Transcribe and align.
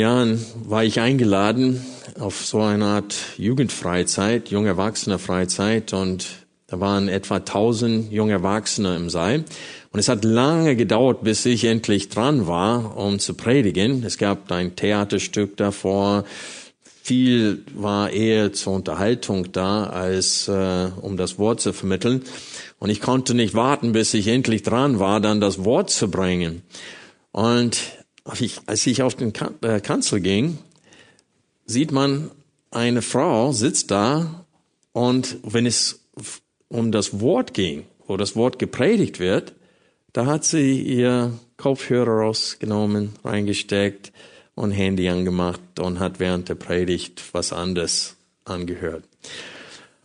Jahren 0.00 0.44
war 0.64 0.82
ich 0.82 0.98
eingeladen 0.98 1.84
auf 2.18 2.44
so 2.44 2.60
eine 2.60 2.86
Art 2.86 3.14
Jugendfreizeit, 3.36 4.48
junge 4.48 4.68
Erwachsene 4.68 5.18
Freizeit 5.18 5.92
und 5.92 6.26
da 6.66 6.80
waren 6.80 7.08
etwa 7.08 7.36
1000 7.36 8.10
junge 8.10 8.32
Erwachsene 8.32 8.96
im 8.96 9.10
Saal. 9.10 9.44
Und 9.92 10.00
es 10.00 10.08
hat 10.08 10.24
lange 10.24 10.74
gedauert, 10.74 11.22
bis 11.22 11.44
ich 11.44 11.64
endlich 11.64 12.08
dran 12.08 12.46
war, 12.46 12.96
um 12.96 13.18
zu 13.18 13.34
predigen. 13.34 14.02
Es 14.04 14.18
gab 14.18 14.50
ein 14.52 14.74
Theaterstück 14.74 15.56
davor. 15.56 16.24
Viel 17.02 17.64
war 17.74 18.10
eher 18.10 18.52
zur 18.52 18.72
Unterhaltung 18.74 19.52
da, 19.52 19.84
als 19.84 20.48
äh, 20.48 20.88
um 21.00 21.16
das 21.16 21.38
Wort 21.38 21.60
zu 21.60 21.72
vermitteln. 21.72 22.22
Und 22.78 22.88
ich 22.88 23.00
konnte 23.00 23.34
nicht 23.34 23.54
warten, 23.54 23.92
bis 23.92 24.14
ich 24.14 24.28
endlich 24.28 24.62
dran 24.62 24.98
war, 24.98 25.20
dann 25.20 25.40
das 25.40 25.64
Wort 25.64 25.90
zu 25.90 26.10
bringen. 26.10 26.62
Und 27.32 27.78
als 28.66 28.86
ich 28.86 29.02
auf 29.02 29.14
den 29.14 29.32
äh, 29.62 29.80
Kanzel 29.80 30.20
ging, 30.20 30.58
sieht 31.66 31.92
man 31.92 32.30
eine 32.70 33.02
Frau 33.02 33.52
sitzt 33.52 33.90
da 33.90 34.44
und 34.92 35.38
wenn 35.42 35.66
es 35.66 36.00
um 36.68 36.92
das 36.92 37.20
Wort 37.20 37.54
ging, 37.54 37.84
wo 38.06 38.16
das 38.16 38.36
Wort 38.36 38.58
gepredigt 38.58 39.18
wird, 39.18 39.54
da 40.12 40.26
hat 40.26 40.44
sie 40.44 40.80
ihr 40.80 41.32
Kopfhörer 41.56 42.22
rausgenommen, 42.22 43.12
reingesteckt 43.24 44.12
und 44.54 44.70
Handy 44.70 45.08
angemacht 45.08 45.60
und 45.78 45.98
hat 45.98 46.20
während 46.20 46.48
der 46.48 46.54
Predigt 46.54 47.22
was 47.32 47.52
anderes 47.52 48.16
angehört. 48.44 49.04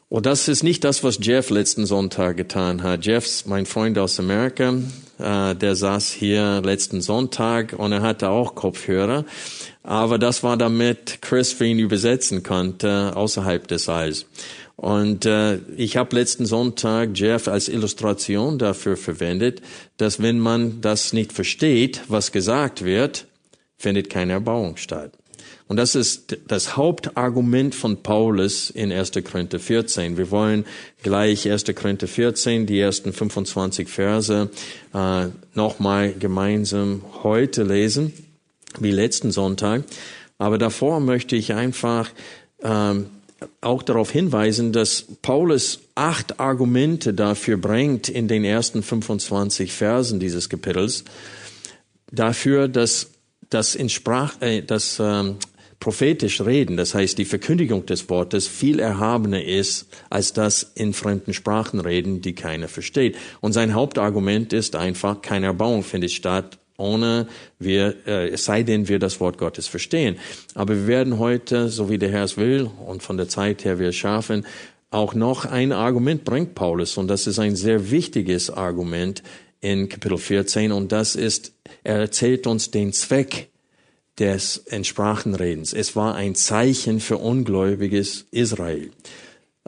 Und 0.10 0.26
das 0.26 0.48
ist 0.48 0.64
nicht 0.64 0.84
das, 0.84 1.04
was 1.04 1.20
Jeff 1.22 1.50
letzten 1.50 1.86
Sonntag 1.86 2.38
getan 2.38 2.84
hat. 2.84 3.06
Jeff, 3.06 3.46
mein 3.46 3.66
Freund 3.66 3.98
aus 3.98 4.20
Amerika, 4.20 4.74
äh, 5.20 5.56
der 5.56 5.76
saß 5.76 6.12
hier 6.12 6.62
letzten 6.64 7.02
Sonntag 7.02 7.74
und 7.78 7.92
er 7.92 8.02
hatte 8.02 8.30
auch 8.30 8.56
Kopfhörer. 8.56 9.26
Aber 9.84 10.18
das 10.18 10.44
war 10.44 10.58
damit 10.58 11.22
Chris 11.22 11.54
für 11.54 11.66
ihn 11.66 11.80
übersetzen 11.80 12.44
konnte 12.44 13.16
außerhalb 13.16 13.68
des 13.68 13.86
Saals. 13.86 14.26
Und 14.76 15.26
äh, 15.26 15.60
ich 15.78 15.98
habe 15.98 16.16
letzten 16.16 16.46
Sonntag 16.46 17.12
Jeff 17.14 17.48
als 17.48 17.70
Illustration 17.70 18.58
dafür 18.58 18.98
verwendet, 18.98 19.62
dass 19.98 20.22
wenn 20.22 20.40
man 20.40 20.82
das 20.82 21.14
nicht 21.14 21.32
versteht, 21.32 22.02
was 22.08 22.32
gesagt 22.32 22.84
wird, 22.84 23.26
findet 23.78 24.10
keine 24.10 24.34
Erbauung 24.34 24.78
statt. 24.78 25.12
Und 25.68 25.78
das 25.78 25.96
ist 25.96 26.38
das 26.48 26.78
Hauptargument 26.78 27.74
von 27.74 28.04
Paulus 28.04 28.70
in 28.70 28.92
1. 28.92 29.12
Korinther 29.30 29.60
14. 29.60 30.18
Wir 30.18 30.30
wollen 30.30 30.66
gleich 31.02 31.50
1. 31.50 31.66
Korinther 31.76 32.08
14, 32.08 32.66
die 32.66 32.80
ersten 32.80 33.14
25 33.14 33.88
Verse, 33.88 34.50
äh, 34.94 35.28
nochmal 35.54 36.14
gemeinsam 36.14 37.02
heute 37.24 37.64
lesen, 37.64 38.14
wie 38.80 38.92
letzten 38.92 39.32
Sonntag. 39.32 39.84
Aber 40.38 40.58
davor 40.58 41.00
möchte 41.00 41.36
ich 41.36 41.54
einfach 41.54 42.12
ähm, 42.62 43.08
auch 43.62 43.84
darauf 43.84 44.12
hinweisen, 44.12 44.72
dass 44.72 45.06
Paulus 45.22 45.80
acht 45.96 46.40
Argumente 46.40 47.14
dafür 47.14 47.58
bringt 47.58 48.10
in 48.10 48.28
den 48.28 48.44
ersten 48.44 48.84
25 48.84 49.72
Versen 49.74 50.20
dieses 50.20 50.50
Kapitels, 50.50 51.04
dafür, 52.12 52.68
dass 52.68 53.12
das 53.50 53.76
in 53.76 53.90
Sprach, 53.90 54.42
äh, 54.42 54.62
das 54.62 54.98
ähm, 55.00 55.38
prophetisch 55.80 56.42
reden, 56.42 56.78
das 56.78 56.96
heißt 56.96 57.18
die 57.18 57.26
Verkündigung 57.26 57.86
des 57.86 58.10
Wortes, 58.10 58.48
viel 58.48 58.80
erhabener 58.80 59.44
ist, 59.44 59.88
als 60.10 60.34
das 60.34 60.72
in 60.76 60.94
fremden 60.94 61.34
Sprachen 61.34 61.80
reden, 61.80 62.22
die 62.22 62.34
keiner 62.34 62.68
versteht. 62.68 63.16
Und 63.42 63.54
sein 63.54 63.74
Hauptargument 63.74 64.54
ist 64.54 64.76
einfach, 64.76 65.22
keine 65.22 65.48
Erbauung 65.48 65.84
findet 65.84 66.12
statt, 66.12 66.58
ohne 66.78 67.28
wir, 67.60 67.96
äh, 68.06 68.30
es 68.30 68.46
sei 68.46 68.64
denn, 68.64 68.88
wir 68.88 69.00
das 69.00 69.20
Wort 69.20 69.38
Gottes 69.38 69.68
verstehen. 69.68 70.18
Aber 70.56 70.76
wir 70.76 70.88
werden 70.88 71.20
heute, 71.20 71.70
so 71.70 71.90
wie 71.90 71.98
der 71.98 72.10
Herr 72.10 72.24
es 72.24 72.38
will 72.38 72.70
und 72.86 73.04
von 73.04 73.18
der 73.18 73.30
Zeit 73.30 73.64
her 73.64 73.80
wir 73.80 73.92
schaffen, 73.92 74.46
auch 74.92 75.14
noch 75.14 75.46
ein 75.46 75.72
Argument 75.72 76.24
bringt 76.24 76.56
Paulus 76.56 76.98
und 76.98 77.08
das 77.10 77.28
ist 77.28 77.40
ein 77.40 77.56
sehr 77.56 77.92
wichtiges 77.92 78.50
Argument 78.50 79.24
in 79.66 79.90
Kapitel 79.90 80.20
14 80.20 80.72
und 80.72 80.92
das 80.92 81.16
ist, 81.16 81.54
er 81.84 81.96
erzählt 81.96 82.46
uns 82.46 82.70
den 82.70 82.94
Zweck 82.94 83.50
des 84.20 84.58
Entsprachenredens. 84.58 85.74
Es 85.74 85.96
war 85.96 86.14
ein 86.14 86.36
Zeichen 86.36 87.00
für 87.00 87.18
ungläubiges 87.18 88.28
Israel. 88.30 88.92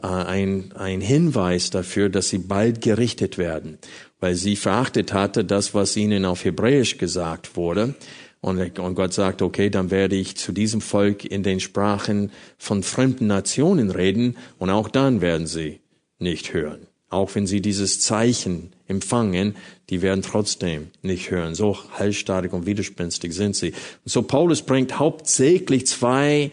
Äh, 0.00 0.06
ein, 0.06 0.72
ein 0.76 1.00
Hinweis 1.00 1.70
dafür, 1.70 2.10
dass 2.10 2.28
sie 2.28 2.38
bald 2.38 2.80
gerichtet 2.80 3.38
werden, 3.38 3.78
weil 4.20 4.36
sie 4.36 4.54
verachtet 4.54 5.12
hatte 5.12 5.44
das, 5.44 5.74
was 5.74 5.96
ihnen 5.96 6.24
auf 6.24 6.44
Hebräisch 6.44 6.96
gesagt 6.98 7.56
wurde. 7.56 7.96
Und, 8.40 8.78
und 8.78 8.94
Gott 8.94 9.12
sagt, 9.12 9.42
okay, 9.42 9.68
dann 9.68 9.90
werde 9.90 10.14
ich 10.14 10.36
zu 10.36 10.52
diesem 10.52 10.80
Volk 10.80 11.24
in 11.24 11.42
den 11.42 11.58
Sprachen 11.58 12.30
von 12.56 12.84
fremden 12.84 13.26
Nationen 13.26 13.90
reden 13.90 14.36
und 14.58 14.70
auch 14.70 14.88
dann 14.88 15.20
werden 15.20 15.48
sie 15.48 15.80
nicht 16.20 16.54
hören. 16.54 16.86
Auch 17.10 17.34
wenn 17.34 17.46
sie 17.46 17.62
dieses 17.62 18.00
Zeichen 18.00 18.72
empfangen, 18.86 19.56
die 19.88 20.02
werden 20.02 20.22
trotzdem 20.22 20.88
nicht 21.02 21.30
hören. 21.30 21.54
So 21.54 21.78
halsstarrig 21.92 22.52
und 22.52 22.66
widerspenstig 22.66 23.32
sind 23.34 23.56
sie. 23.56 23.68
Und 23.68 24.10
so 24.12 24.22
Paulus 24.22 24.62
bringt 24.62 24.98
hauptsächlich 24.98 25.86
zwei 25.86 26.50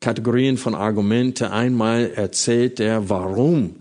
Kategorien 0.00 0.56
von 0.56 0.74
Argumente. 0.74 1.50
Einmal 1.50 2.10
erzählt 2.10 2.80
er, 2.80 3.10
warum 3.10 3.76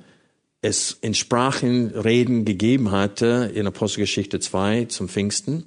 es 0.61 0.97
in 1.01 1.13
Sprachenreden 1.13 2.43
gegeben 2.43 2.91
hatte 2.91 3.51
in 3.53 3.67
Apostelgeschichte 3.67 4.39
2 4.39 4.85
zum 4.85 5.07
Pfingsten. 5.07 5.65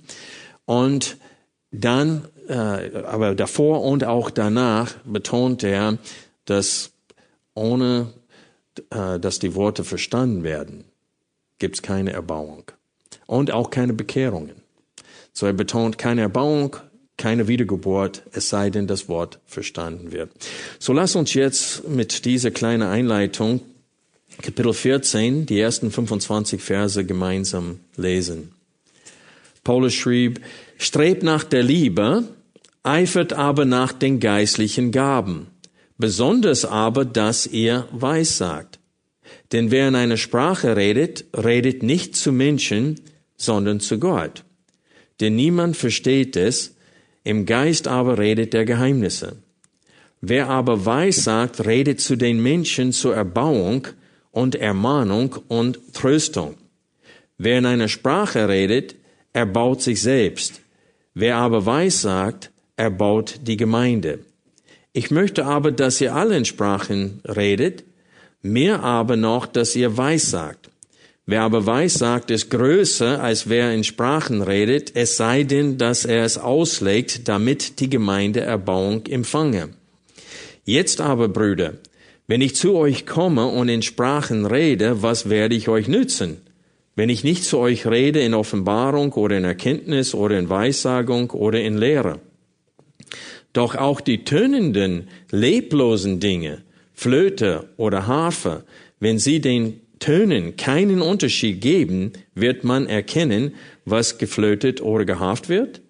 Und 0.67 1.17
dann, 1.71 2.27
äh, 2.49 2.53
aber 2.53 3.35
davor 3.35 3.83
und 3.83 4.05
auch 4.05 4.31
danach 4.31 4.95
betont 5.05 5.63
er, 5.63 5.99
dass 6.45 6.93
ohne 7.55 8.13
dass 8.91 9.39
die 9.39 9.55
Worte 9.55 9.85
verstanden 9.85 10.43
werden, 10.43 10.85
gibt 11.59 11.77
es 11.77 11.83
keine 11.83 12.13
Erbauung 12.13 12.65
und 13.27 13.51
auch 13.51 13.71
keine 13.71 13.93
Bekehrungen. 13.93 14.57
So 15.33 15.47
er 15.47 15.53
betont 15.53 15.99
keine 15.99 16.23
Erbauung, 16.23 16.77
keine 17.17 17.49
Wiedergeburt, 17.49 18.23
es 18.33 18.49
sei 18.49 18.71
denn, 18.71 18.87
das 18.87 19.09
Wort 19.09 19.41
verstanden 19.47 20.11
wird. 20.11 20.31
So 20.79 20.93
lass 20.93 21.17
uns 21.17 21.35
jetzt 21.35 21.87
mit 21.89 22.25
dieser 22.25 22.51
kleinen 22.51 22.83
Einleitung 22.83 23.61
Kapitel 24.41 24.73
14, 24.73 25.45
die 25.45 25.61
ersten 25.61 25.91
25 25.91 26.63
Verse 26.63 27.05
gemeinsam 27.05 27.81
lesen. 27.97 28.53
Paulus 29.65 29.93
schrieb, 29.93 30.41
strebt 30.79 31.23
nach 31.23 31.45
der 31.45 31.63
Liebe, 31.63 32.25
eifert 32.83 33.35
aber 33.35 33.67
nach 33.67 33.93
den 33.93 34.19
geistlichen 34.19 34.93
Gaben 34.93 35.49
besonders 36.01 36.65
aber, 36.65 37.05
dass 37.05 37.47
ihr 37.47 37.87
weissagt. 37.93 38.79
Denn 39.53 39.71
wer 39.71 39.89
in 39.89 39.95
einer 39.95 40.17
Sprache 40.17 40.77
redet, 40.77 41.25
redet 41.37 41.83
nicht 41.83 42.17
zu 42.17 42.33
Menschen, 42.33 43.01
sondern 43.37 43.81
zu 43.81 43.99
Gott. 43.99 44.45
Denn 45.21 45.37
niemand 45.37 45.77
versteht 45.77 46.37
es, 46.37 46.75
im 47.23 47.47
Geist 47.47 47.87
aber 47.87 48.19
redet 48.19 48.55
der 48.55 48.65
Geheimnisse. 48.65 49.37
Wer 50.21 50.49
aber 50.49 50.85
weissagt, 50.87 51.65
redet 51.67 52.01
zu 52.01 52.17
den 52.17 52.43
Menschen 52.43 52.93
zur 52.93 53.15
Erbauung 53.15 53.89
und 54.31 54.55
Ermahnung 54.55 55.37
und 55.49 55.95
Tröstung. 55.95 56.57
Wer 57.39 57.59
in 57.59 57.67
einer 57.67 57.89
Sprache 57.89 58.49
redet, 58.49 58.97
erbaut 59.33 59.83
sich 59.83 60.03
selbst. 60.03 60.61
Wer 61.15 61.37
aber 61.37 61.67
weissagt, 61.67 62.51
erbaut 62.77 63.41
die 63.43 63.57
Gemeinde. 63.57 64.21
Ich 64.93 65.11
möchte 65.11 65.47
aber, 65.47 65.71
dass 65.71 66.01
ihr 66.01 66.15
alle 66.15 66.37
in 66.37 66.45
Sprachen 66.45 67.21
redet, 67.25 67.85
mehr 68.43 68.83
aber 68.83 69.17
noch, 69.17 69.47
dass 69.47 69.77
ihr 69.77 69.97
weissagt. 69.97 70.69
Wer 71.27 71.43
aber 71.43 71.65
weissagt, 71.65 72.33
ist 72.33 72.51
größer, 72.51 73.23
als 73.23 73.49
wer 73.49 73.73
in 73.73 73.85
Sprachen 73.85 74.43
redet, 74.43 74.97
es 74.97 75.17
sei 75.17 75.45
denn, 75.45 75.79
dass 75.79 76.05
er 76.05 76.25
es 76.25 76.39
auslegt, 76.39 77.29
damit 77.29 77.79
die 77.79 77.89
Gemeinde 77.89 78.41
Erbauung 78.41 79.07
empfange. 79.07 79.69
Jetzt 80.65 81.01
aber, 81.01 81.29
Brüder, 81.29 81.75
wenn 82.27 82.41
ich 82.41 82.57
zu 82.57 82.75
euch 82.75 83.07
komme 83.07 83.47
und 83.47 83.69
in 83.69 83.83
Sprachen 83.83 84.45
rede, 84.45 85.03
was 85.03 85.29
werde 85.29 85.55
ich 85.55 85.69
euch 85.69 85.87
nützen? 85.87 86.39
Wenn 86.97 87.11
ich 87.11 87.23
nicht 87.23 87.45
zu 87.45 87.59
euch 87.59 87.87
rede 87.87 88.21
in 88.21 88.35
Offenbarung 88.35 89.13
oder 89.13 89.39
in 89.39 89.45
Erkenntnis 89.45 90.15
oder 90.15 90.37
in 90.37 90.49
Weissagung 90.49 91.31
oder 91.31 91.61
in 91.61 91.79
Lehre. 91.79 92.19
Doch 93.53 93.75
auch 93.75 94.01
die 94.01 94.25
tönenden, 94.25 95.09
leblosen 95.31 96.21
Dinge, 96.21 96.63
Flöte 96.95 97.69
oder 97.77 98.07
Harfe, 98.07 98.65
wenn 99.01 99.19
sie 99.19 99.41
den 99.41 99.81
Tönen 99.99 100.57
keinen 100.57 101.03
Unterschied 101.03 101.61
geben, 101.61 102.13
wird 102.35 102.65
man 102.65 102.87
erkennen, 102.87 103.55
was 103.85 104.19
geflötet 104.19 104.81
oder 104.81 105.05
gehaft 105.05 105.49
wird. 105.49 105.81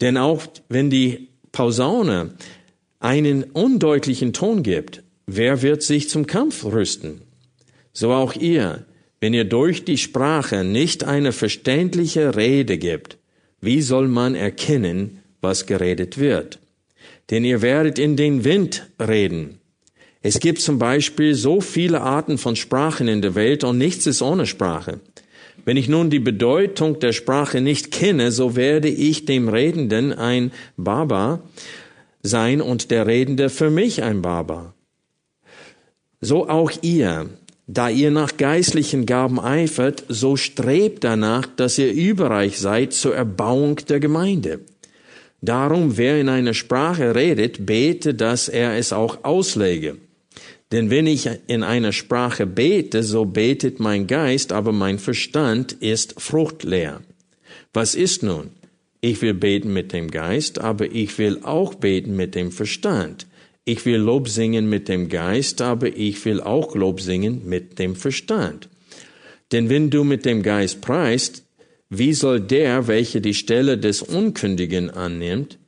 Denn 0.00 0.16
auch 0.16 0.42
wenn 0.68 0.90
die 0.90 1.28
Pausaune 1.52 2.34
einen 2.98 3.44
undeutlichen 3.44 4.32
Ton 4.32 4.62
gibt, 4.62 5.02
wer 5.26 5.62
wird 5.62 5.82
sich 5.82 6.08
zum 6.08 6.26
Kampf 6.26 6.64
rüsten? 6.64 7.22
So 7.92 8.12
auch 8.12 8.34
ihr, 8.34 8.86
wenn 9.20 9.34
ihr 9.34 9.44
durch 9.44 9.84
die 9.84 9.98
Sprache 9.98 10.64
nicht 10.64 11.04
eine 11.04 11.32
verständliche 11.32 12.36
Rede 12.36 12.78
gibt, 12.78 13.18
wie 13.60 13.82
soll 13.82 14.08
man 14.08 14.34
erkennen, 14.34 15.20
was 15.40 15.66
geredet 15.66 16.18
wird? 16.18 16.58
Denn 17.32 17.46
ihr 17.46 17.62
werdet 17.62 17.98
in 17.98 18.14
den 18.14 18.44
Wind 18.44 18.86
reden. 19.00 19.58
Es 20.20 20.38
gibt 20.38 20.60
zum 20.60 20.78
Beispiel 20.78 21.34
so 21.34 21.62
viele 21.62 22.02
Arten 22.02 22.36
von 22.36 22.56
Sprachen 22.56 23.08
in 23.08 23.22
der 23.22 23.34
Welt 23.34 23.64
und 23.64 23.78
nichts 23.78 24.06
ist 24.06 24.20
ohne 24.20 24.46
Sprache. 24.46 25.00
Wenn 25.64 25.78
ich 25.78 25.88
nun 25.88 26.10
die 26.10 26.18
Bedeutung 26.18 27.00
der 27.00 27.12
Sprache 27.12 27.62
nicht 27.62 27.90
kenne, 27.90 28.32
so 28.32 28.54
werde 28.54 28.88
ich 28.88 29.24
dem 29.24 29.48
Redenden 29.48 30.12
ein 30.12 30.52
Baba 30.76 31.40
sein 32.22 32.60
und 32.60 32.90
der 32.90 33.06
Redende 33.06 33.48
für 33.48 33.70
mich 33.70 34.02
ein 34.02 34.20
Baba. 34.20 34.74
So 36.20 36.50
auch 36.50 36.70
ihr, 36.82 37.30
da 37.66 37.88
ihr 37.88 38.10
nach 38.10 38.36
geistlichen 38.36 39.06
Gaben 39.06 39.40
eifert, 39.40 40.04
so 40.08 40.36
strebt 40.36 41.02
danach, 41.02 41.46
dass 41.46 41.78
ihr 41.78 41.92
überreich 41.92 42.58
seid 42.58 42.92
zur 42.92 43.16
Erbauung 43.16 43.76
der 43.88 44.00
Gemeinde. 44.00 44.60
Darum, 45.44 45.96
wer 45.96 46.20
in 46.20 46.28
einer 46.28 46.54
Sprache 46.54 47.16
redet, 47.16 47.66
bete, 47.66 48.14
dass 48.14 48.48
er 48.48 48.76
es 48.76 48.92
auch 48.92 49.24
auslege. 49.24 49.96
Denn 50.70 50.88
wenn 50.88 51.06
ich 51.06 51.28
in 51.48 51.64
einer 51.64 51.92
Sprache 51.92 52.46
bete, 52.46 53.02
so 53.02 53.24
betet 53.24 53.80
mein 53.80 54.06
Geist, 54.06 54.52
aber 54.52 54.72
mein 54.72 55.00
Verstand 55.00 55.72
ist 55.72 56.20
fruchtleer. 56.20 57.02
Was 57.74 57.96
ist 57.96 58.22
nun? 58.22 58.50
Ich 59.00 59.20
will 59.20 59.34
beten 59.34 59.72
mit 59.72 59.92
dem 59.92 60.12
Geist, 60.12 60.60
aber 60.60 60.92
ich 60.92 61.18
will 61.18 61.40
auch 61.42 61.74
beten 61.74 62.14
mit 62.14 62.36
dem 62.36 62.52
Verstand. 62.52 63.26
Ich 63.64 63.84
will 63.84 63.98
Lob 63.98 64.28
singen 64.28 64.68
mit 64.68 64.88
dem 64.88 65.08
Geist, 65.08 65.60
aber 65.60 65.88
ich 65.88 66.24
will 66.24 66.40
auch 66.40 66.76
Lob 66.76 67.00
singen 67.00 67.42
mit 67.44 67.80
dem 67.80 67.96
Verstand. 67.96 68.68
Denn 69.50 69.68
wenn 69.68 69.90
du 69.90 70.04
mit 70.04 70.24
dem 70.24 70.42
Geist 70.42 70.80
preist, 70.80 71.42
wie 71.94 72.14
soll 72.14 72.40
der, 72.40 72.86
welcher 72.86 73.20
die 73.20 73.34
Stelle 73.34 73.76
des 73.76 74.00
Unkündigen 74.00 74.88
annimmt, 74.88 75.58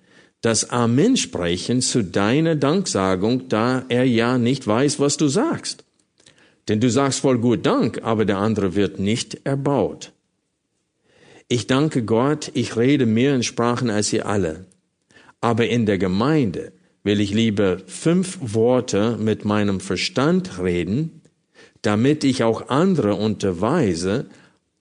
das 0.40 0.70
Amen 0.70 1.18
sprechen 1.18 1.82
zu 1.82 2.02
deiner 2.02 2.56
Danksagung, 2.56 3.48
da 3.48 3.84
er 3.90 4.04
ja 4.04 4.38
nicht 4.38 4.66
weiß, 4.66 5.00
was 5.00 5.18
du 5.18 5.28
sagst. 5.28 5.84
Denn 6.68 6.80
du 6.80 6.88
sagst 6.88 7.20
voll 7.20 7.38
gut 7.38 7.66
Dank, 7.66 8.00
aber 8.02 8.24
der 8.24 8.38
andere 8.38 8.74
wird 8.74 8.98
nicht 8.98 9.42
erbaut. 9.44 10.12
Ich 11.48 11.66
danke 11.66 12.04
Gott, 12.04 12.50
ich 12.54 12.76
rede 12.76 13.04
mehr 13.04 13.34
in 13.34 13.42
Sprachen 13.42 13.90
als 13.90 14.10
ihr 14.10 14.26
alle. 14.26 14.64
Aber 15.42 15.66
in 15.66 15.84
der 15.84 15.98
Gemeinde 15.98 16.72
will 17.02 17.20
ich 17.20 17.34
lieber 17.34 17.80
fünf 17.86 18.38
Worte 18.40 19.18
mit 19.20 19.44
meinem 19.44 19.78
Verstand 19.78 20.58
reden, 20.58 21.20
damit 21.82 22.24
ich 22.24 22.44
auch 22.44 22.70
andere 22.70 23.14
unterweise, 23.14 24.24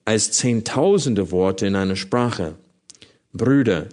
als 0.05 0.31
zehntausende 0.31 1.31
Worte 1.31 1.65
in 1.67 1.75
einer 1.75 1.95
Sprache. 1.95 2.55
Brüder, 3.31 3.87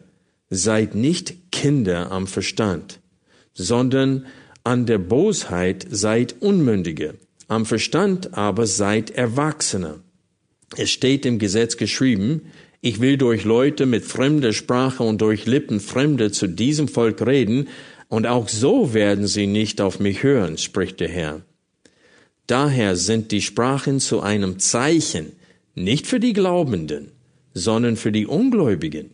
seid 0.51 0.95
nicht 0.97 1.53
Kinder 1.53 2.11
am 2.11 2.27
Verstand, 2.27 2.99
sondern 3.55 4.27
an 4.65 4.85
der 4.85 4.99
Bosheit 4.99 5.87
seid 5.89 6.37
Unmündige, 6.41 7.15
am 7.49 7.65
Verstand 7.65 8.35
aber 8.35 8.67
seid 8.67 9.11
Erwachsene. 9.13 10.01
Es 10.77 10.91
steht 10.91 11.25
im 11.25 11.39
Gesetz 11.39 11.77
geschrieben, 11.77 12.43
ich 12.81 13.01
will 13.01 13.17
durch 13.17 13.45
Leute 13.45 13.87
mit 13.87 14.05
fremder 14.05 14.53
Sprache 14.53 15.03
und 15.03 15.21
durch 15.21 15.47
Lippen 15.47 15.81
Fremde 15.81 16.33
zu 16.33 16.47
diesem 16.47 16.89
Volk 16.89 17.25
reden, 17.25 17.69
und 18.09 18.27
auch 18.27 18.49
so 18.49 18.93
werden 18.93 19.29
sie 19.29 19.47
nicht 19.47 19.81
auf 19.81 20.01
mich 20.01 20.25
hören, 20.25 20.59
spricht 20.59 20.99
der 20.99 21.09
Herr. 21.09 21.43
Daher 22.49 22.97
sind 22.97 23.31
die 23.31 23.43
Sprachen 23.43 24.01
zu 24.01 24.21
einem 24.21 24.59
Zeichen, 24.59 25.31
nicht 25.85 26.07
für 26.07 26.21
die 26.21 26.33
Glaubenden, 26.33 27.13
sondern 27.55 27.97
für 27.97 28.13
die 28.13 28.27
Ungläubigen 28.27 29.11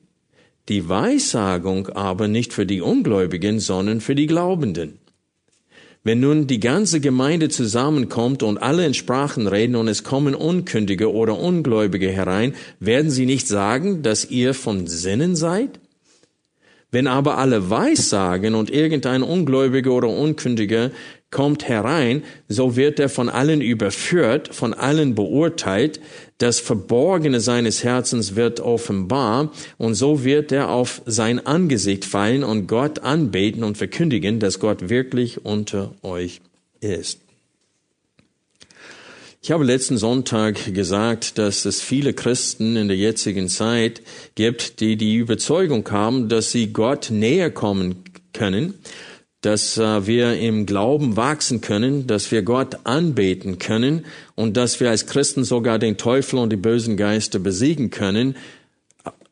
die 0.68 0.88
Weissagung 0.88 1.88
aber 1.90 2.28
nicht 2.28 2.52
für 2.52 2.66
die 2.66 2.80
Ungläubigen, 2.80 3.60
sondern 3.60 4.00
für 4.00 4.14
die 4.14 4.26
Glaubenden. 4.26 4.98
Wenn 6.02 6.20
nun 6.20 6.46
die 6.46 6.60
ganze 6.60 7.00
Gemeinde 7.00 7.48
zusammenkommt 7.48 8.42
und 8.42 8.58
alle 8.58 8.86
in 8.86 8.94
Sprachen 8.94 9.48
reden 9.48 9.74
und 9.74 9.88
es 9.88 10.04
kommen 10.04 10.34
Unkündige 10.34 11.12
oder 11.12 11.38
Ungläubige 11.38 12.10
herein, 12.10 12.54
werden 12.78 13.10
sie 13.10 13.26
nicht 13.26 13.48
sagen, 13.48 14.02
dass 14.02 14.30
ihr 14.30 14.54
von 14.54 14.86
Sinnen 14.86 15.34
seid? 15.34 15.80
Wenn 16.92 17.08
aber 17.08 17.38
alle 17.38 17.70
Weissagen 17.70 18.54
und 18.54 18.70
irgendein 18.70 19.24
Ungläubiger 19.24 19.90
oder 19.90 20.08
Unkündiger 20.08 20.92
kommt 21.37 21.69
herein, 21.69 22.23
so 22.49 22.77
wird 22.77 22.99
er 22.99 23.11
von 23.11 23.29
allen 23.29 23.61
überführt, 23.61 24.55
von 24.55 24.73
allen 24.73 25.15
beurteilt, 25.15 26.00
das 26.38 26.61
Verborgene 26.61 27.40
seines 27.40 27.85
Herzens 27.85 28.37
wird 28.37 28.59
offenbar 28.61 29.52
und 29.76 29.97
so 29.97 30.25
wird 30.25 30.50
er 30.50 30.71
auf 30.71 31.02
sein 31.05 31.47
Angesicht 31.47 32.07
fallen 32.07 32.43
und 32.43 32.69
Gott 32.69 33.00
anbeten 33.00 33.64
und 33.64 33.76
verkündigen, 33.76 34.40
dass 34.40 34.61
Gott 34.61 34.88
wirklich 34.88 35.45
unter 35.45 35.95
euch 36.02 36.40
ist. 36.81 37.21
Ich 39.43 39.50
habe 39.50 39.62
letzten 39.62 39.99
Sonntag 39.99 40.73
gesagt, 40.73 41.37
dass 41.37 41.66
es 41.66 41.83
viele 41.83 42.14
Christen 42.14 42.76
in 42.76 42.88
der 42.88 42.97
jetzigen 42.97 43.50
Zeit 43.50 44.00
gibt, 44.37 44.81
die 44.81 44.97
die 44.97 45.16
Überzeugung 45.16 45.87
haben, 45.90 46.31
dass 46.31 46.50
sie 46.50 46.73
Gott 46.73 47.11
näher 47.11 47.50
kommen 47.50 48.05
können 48.33 48.73
dass 49.40 49.78
äh, 49.78 50.07
wir 50.07 50.38
im 50.38 50.66
Glauben 50.66 51.16
wachsen 51.16 51.61
können, 51.61 52.07
dass 52.07 52.31
wir 52.31 52.43
Gott 52.43 52.78
anbeten 52.85 53.59
können 53.59 54.05
und 54.35 54.57
dass 54.57 54.81
wir 54.81 54.90
als 54.90 55.07
Christen 55.07 55.45
sogar 55.45 55.78
den 55.78 55.97
Teufel 55.97 56.38
und 56.38 56.50
die 56.50 56.57
bösen 56.57 56.97
Geister 56.97 57.38
besiegen 57.38 57.90
können, 57.90 58.37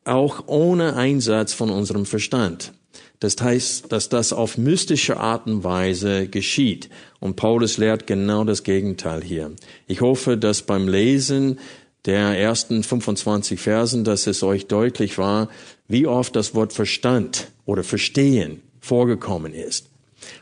auch 0.05 0.45
ohne 0.47 0.97
Einsatz 0.97 1.53
von 1.53 1.71
unserem 1.71 2.07
Verstand. 2.07 2.73
Das 3.21 3.37
heißt, 3.41 3.91
dass 3.91 4.09
das 4.09 4.33
auf 4.33 4.59
mystische 4.59 5.19
Art 5.19 5.47
und 5.47 5.65
Weise 5.65 6.29
geschieht. 6.29 6.91
Und 7.21 7.37
Paulus 7.37 7.79
lehrt 7.79 8.07
genau 8.07 8.45
das 8.45 8.65
Gegenteil 8.65 9.23
hier. 9.23 9.53
Ich 9.87 10.03
hoffe, 10.03 10.37
dass 10.37 10.63
beim 10.63 10.89
Lesen 10.89 11.59
der 12.05 12.39
ersten 12.39 12.83
25 12.83 13.59
Versen, 13.59 14.05
dass 14.05 14.27
es 14.27 14.43
euch 14.43 14.67
deutlich 14.67 15.17
war, 15.17 15.49
wie 15.89 16.07
oft 16.07 16.37
das 16.37 16.55
Wort 16.55 16.75
Verstand 16.75 17.49
oder 17.65 17.83
Verstehen 17.83 18.61
vorgekommen 18.81 19.55
ist. 19.55 19.94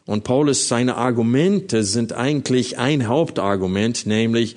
Und 0.07 0.25
Paulus, 0.25 0.69
seine 0.69 0.97
Argumente 0.97 1.85
sind 1.85 2.13
eigentlich 2.13 2.79
ein 2.79 3.09
Hauptargument, 3.09 4.07
nämlich, 4.07 4.57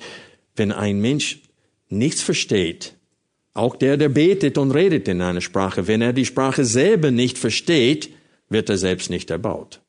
wenn 0.56 0.72
ein 0.72 1.00
Mensch 1.00 1.40
nichts 1.88 2.22
versteht, 2.22 2.94
auch 3.54 3.76
der, 3.76 3.96
der 3.96 4.10
betet 4.10 4.58
und 4.58 4.72
redet 4.72 5.08
in 5.08 5.22
einer 5.22 5.40
Sprache, 5.40 5.86
wenn 5.86 6.02
er 6.02 6.12
die 6.12 6.26
Sprache 6.26 6.64
selber 6.64 7.10
nicht 7.10 7.38
versteht, 7.38 8.10
wird 8.50 8.68
er 8.68 8.76
selbst 8.76 9.08
nicht 9.08 9.30
erbaut. 9.30 9.80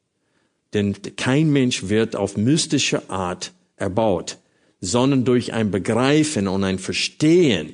Denn 0.73 0.95
kein 1.15 1.49
Mensch 1.51 1.89
wird 1.89 2.15
auf 2.15 2.37
mystische 2.37 3.09
Art 3.09 3.51
erbaut, 3.75 4.37
sondern 4.79 5.25
durch 5.25 5.53
ein 5.53 5.71
Begreifen 5.71 6.47
und 6.47 6.63
ein 6.63 6.79
Verstehen 6.79 7.73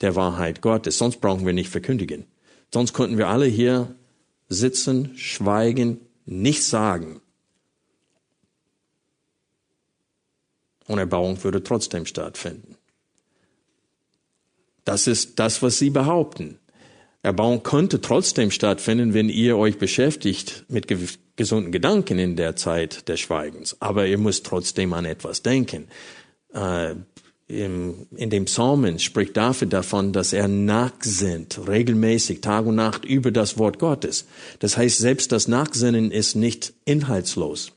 der 0.00 0.16
Wahrheit 0.16 0.60
Gottes. 0.60 0.98
Sonst 0.98 1.20
brauchen 1.20 1.46
wir 1.46 1.52
nicht 1.52 1.70
verkündigen. 1.70 2.24
Sonst 2.72 2.92
könnten 2.92 3.18
wir 3.18 3.28
alle 3.28 3.46
hier 3.46 3.94
sitzen, 4.48 5.12
schweigen, 5.16 6.00
nichts 6.28 6.68
sagen. 6.68 7.20
Und 10.86 10.98
Erbauung 10.98 11.42
würde 11.44 11.62
trotzdem 11.62 12.06
stattfinden. 12.06 12.76
Das 14.84 15.06
ist 15.06 15.38
das, 15.38 15.62
was 15.62 15.78
Sie 15.78 15.90
behaupten. 15.90 16.58
Erbauung 17.22 17.62
könnte 17.62 18.00
trotzdem 18.00 18.50
stattfinden, 18.50 19.12
wenn 19.12 19.28
ihr 19.28 19.58
euch 19.58 19.78
beschäftigt 19.78 20.64
mit 20.68 20.86
gesunden 21.36 21.72
Gedanken 21.72 22.18
in 22.18 22.36
der 22.36 22.56
Zeit 22.56 23.08
des 23.08 23.20
Schweigens, 23.20 23.76
aber 23.80 24.06
ihr 24.06 24.18
müsst 24.18 24.46
trotzdem 24.46 24.92
an 24.92 25.04
etwas 25.04 25.42
denken. 25.42 25.88
Äh, 26.54 26.94
im, 27.48 28.06
in 28.14 28.28
dem 28.28 28.44
Psalmen 28.44 28.98
spricht 28.98 29.36
David 29.36 29.72
davon, 29.72 30.12
dass 30.12 30.34
er 30.34 30.48
nachsinnt, 30.48 31.58
regelmäßig, 31.66 32.42
Tag 32.42 32.66
und 32.66 32.76
Nacht 32.76 33.06
über 33.06 33.30
das 33.30 33.56
Wort 33.56 33.78
Gottes. 33.78 34.26
Das 34.58 34.76
heißt, 34.76 34.98
selbst 34.98 35.32
das 35.32 35.48
Nachsinnen 35.48 36.10
ist 36.10 36.36
nicht 36.36 36.74
inhaltslos. 36.84 37.72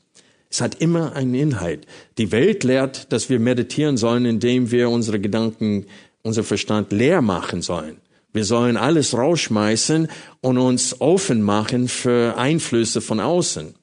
Es 0.50 0.60
hat 0.60 0.74
immer 0.82 1.14
einen 1.16 1.34
Inhalt. 1.34 1.86
Die 2.18 2.30
Welt 2.30 2.62
lehrt, 2.62 3.10
dass 3.10 3.30
wir 3.30 3.40
meditieren 3.40 3.96
sollen, 3.96 4.26
indem 4.26 4.70
wir 4.70 4.90
unsere 4.90 5.18
Gedanken, 5.18 5.86
unser 6.22 6.44
Verstand 6.44 6.92
leer 6.92 7.22
machen 7.22 7.62
sollen. 7.62 7.96
Wir 8.34 8.44
sollen 8.44 8.76
alles 8.76 9.14
rausschmeißen 9.14 10.08
und 10.42 10.58
uns 10.58 11.00
offen 11.00 11.40
machen 11.40 11.88
für 11.88 12.36
Einflüsse 12.36 13.00
von 13.00 13.20
außen. 13.20 13.74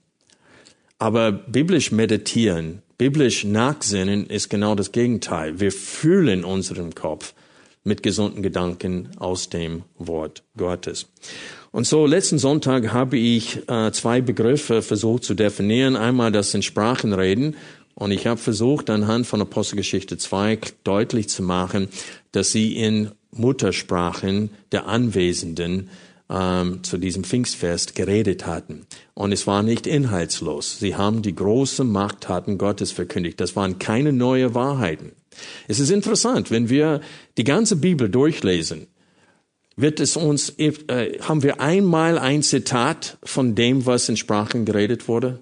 Aber 1.00 1.32
biblisch 1.32 1.92
meditieren 1.92 2.84
Biblisch 3.00 3.46
Nachsinnen 3.46 4.26
ist 4.26 4.50
genau 4.50 4.76
das 4.76 4.92
Gegenteil. 4.92 5.62
Wir 5.62 5.72
fühlen 5.72 6.44
unseren 6.44 6.94
Kopf 6.94 7.34
mit 7.86 8.04
gesunden 8.04 8.44
Gedanken 8.44 9.08
aus 9.20 9.48
dem 9.48 9.84
Wort 9.98 10.44
Gottes. 10.58 11.08
Und 11.72 11.88
so 11.88 12.06
letzten 12.06 12.40
Sonntag 12.40 12.92
habe 12.92 13.18
ich 13.18 13.70
äh, 13.70 13.94
zwei 13.94 14.20
Begriffe 14.20 14.82
versucht 14.82 15.24
zu 15.24 15.34
definieren. 15.34 15.96
Einmal 15.96 16.34
das 16.34 16.54
in 16.54 16.62
Sprachen 16.62 17.14
reden 17.14 17.56
und 17.96 18.12
ich 18.12 18.28
habe 18.28 18.38
versucht 18.38 18.90
anhand 18.90 19.26
von 19.26 19.40
Apostelgeschichte 19.40 20.18
2 20.18 20.60
deutlich 20.84 21.30
zu 21.30 21.42
machen, 21.42 21.88
dass 22.34 22.52
sie 22.52 22.76
in 22.76 23.12
Muttersprachen 23.32 24.50
der 24.74 24.88
Anwesenden 24.88 25.90
ähm, 26.30 26.84
zu 26.84 26.98
diesem 26.98 27.24
Pfingstfest 27.24 27.96
geredet 27.96 28.46
hatten. 28.46 28.86
Und 29.14 29.32
es 29.32 29.48
war 29.48 29.64
nicht 29.64 29.88
inhaltslos. 29.88 30.80
Sie 30.80 30.96
haben 30.96 31.22
die 31.22 31.36
große 31.36 31.84
Machttaten 31.84 32.58
Gottes 32.58 32.92
verkündigt. 32.92 33.40
Das 33.40 33.56
waren 33.56 33.80
keine 33.80 34.14
neue 34.14 34.54
Wahrheiten. 34.54 35.14
Es 35.68 35.80
ist 35.80 35.90
interessant, 35.90 36.52
wenn 36.52 36.70
wir 36.70 37.02
die 37.38 37.44
ganze 37.44 37.76
Bibel 37.76 38.10
durchlesen, 38.10 38.88
wird 39.76 40.00
es 40.00 40.18
uns, 40.18 40.50
äh, 40.58 41.20
haben 41.22 41.42
wir 41.42 41.62
einmal 41.62 42.20
ein 42.20 42.44
Zitat 42.44 43.18
von 43.24 43.56
dem, 43.56 43.86
was 43.86 44.10
in 44.10 44.18
Sprachen 44.18 44.66
geredet 44.66 45.08
wurde? 45.08 45.40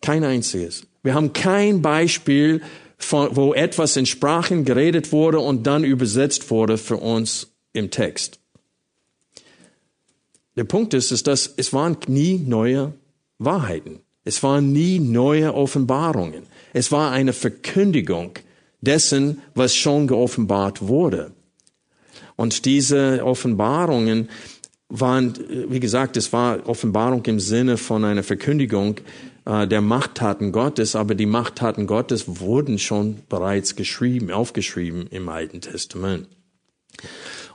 Kein 0.00 0.24
einziges. 0.24 0.86
Wir 1.02 1.14
haben 1.14 1.32
kein 1.32 1.82
Beispiel, 1.82 2.62
von, 2.98 3.36
wo 3.36 3.52
etwas 3.52 3.96
in 3.96 4.06
Sprachen 4.06 4.64
geredet 4.64 5.12
wurde 5.12 5.38
und 5.38 5.66
dann 5.66 5.84
übersetzt 5.84 6.50
wurde 6.50 6.78
für 6.78 6.96
uns 6.96 7.52
im 7.72 7.90
Text. 7.90 8.40
Der 10.56 10.64
Punkt 10.64 10.94
ist, 10.94 11.12
ist, 11.12 11.26
dass 11.26 11.52
es 11.56 11.72
waren 11.72 11.96
nie 12.08 12.38
neue 12.38 12.94
Wahrheiten. 13.38 14.00
Es 14.24 14.42
waren 14.42 14.72
nie 14.72 14.98
neue 14.98 15.54
Offenbarungen. 15.54 16.44
Es 16.72 16.90
war 16.90 17.12
eine 17.12 17.32
Verkündigung 17.32 18.32
dessen, 18.80 19.40
was 19.54 19.74
schon 19.74 20.06
geoffenbart 20.06 20.88
wurde. 20.88 21.32
Und 22.34 22.64
diese 22.64 23.24
Offenbarungen 23.24 24.28
waren, 24.88 25.34
wie 25.68 25.80
gesagt, 25.80 26.16
es 26.16 26.32
war 26.32 26.68
Offenbarung 26.68 27.24
im 27.26 27.40
Sinne 27.40 27.76
von 27.76 28.04
einer 28.04 28.22
Verkündigung 28.22 28.96
äh, 29.44 29.66
der 29.66 29.80
Machttaten 29.80 30.52
Gottes, 30.52 30.94
aber 30.94 31.14
die 31.14 31.26
Machttaten 31.26 31.86
Gottes 31.86 32.40
wurden 32.40 32.78
schon 32.78 33.20
bereits 33.28 33.74
geschrieben, 33.74 34.30
aufgeschrieben 34.30 35.06
im 35.08 35.28
Alten 35.28 35.60
Testament. 35.60 36.28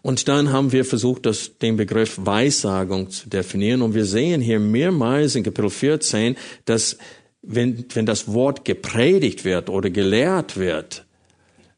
Und 0.02 0.28
dann 0.28 0.52
haben 0.52 0.72
wir 0.72 0.84
versucht, 0.84 1.26
das, 1.26 1.58
den 1.60 1.78
Begriff 1.78 2.18
Weissagung 2.22 3.10
zu 3.12 3.30
definieren. 3.30 3.82
Und 3.82 3.94
wir 3.94 4.06
sehen 4.06 4.42
hier 4.42 4.60
mehrmals 4.60 5.36
in 5.36 5.44
Kapitel 5.44 5.70
14, 5.70 6.36
dass 6.66 6.98
wenn, 7.44 7.86
wenn 7.94 8.06
das 8.06 8.32
Wort 8.34 8.66
gepredigt 8.66 9.46
wird 9.46 9.70
oder 9.70 9.90
gelehrt 9.90 10.58
wird, 10.58 11.06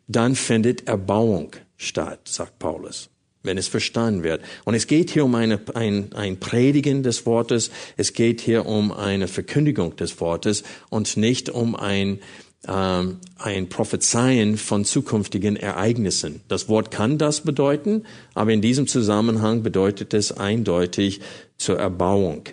dann 0.07 0.35
findet 0.35 0.87
Erbauung 0.87 1.51
statt, 1.77 2.27
sagt 2.27 2.59
Paulus, 2.59 3.09
wenn 3.43 3.57
es 3.57 3.67
verstanden 3.67 4.23
wird. 4.23 4.41
Und 4.65 4.73
es 4.73 4.87
geht 4.87 5.09
hier 5.09 5.25
um 5.25 5.35
eine, 5.35 5.59
ein, 5.73 6.13
ein 6.13 6.39
Predigen 6.39 7.03
des 7.03 7.25
Wortes, 7.25 7.71
es 7.97 8.13
geht 8.13 8.41
hier 8.41 8.65
um 8.65 8.91
eine 8.91 9.27
Verkündigung 9.27 9.95
des 9.95 10.19
Wortes 10.19 10.63
und 10.89 11.17
nicht 11.17 11.49
um 11.49 11.75
ein 11.75 12.19
ähm, 12.67 13.17
ein 13.37 13.67
Prophezeien 13.67 14.57
von 14.57 14.85
zukünftigen 14.85 15.57
Ereignissen. 15.57 16.41
Das 16.47 16.69
Wort 16.69 16.91
kann 16.91 17.17
das 17.17 17.41
bedeuten, 17.41 18.03
aber 18.33 18.51
in 18.51 18.61
diesem 18.61 18.87
Zusammenhang 18.87 19.63
bedeutet 19.63 20.13
es 20.13 20.31
eindeutig 20.31 21.19
zur 21.57 21.77
Erbauung, 21.77 22.43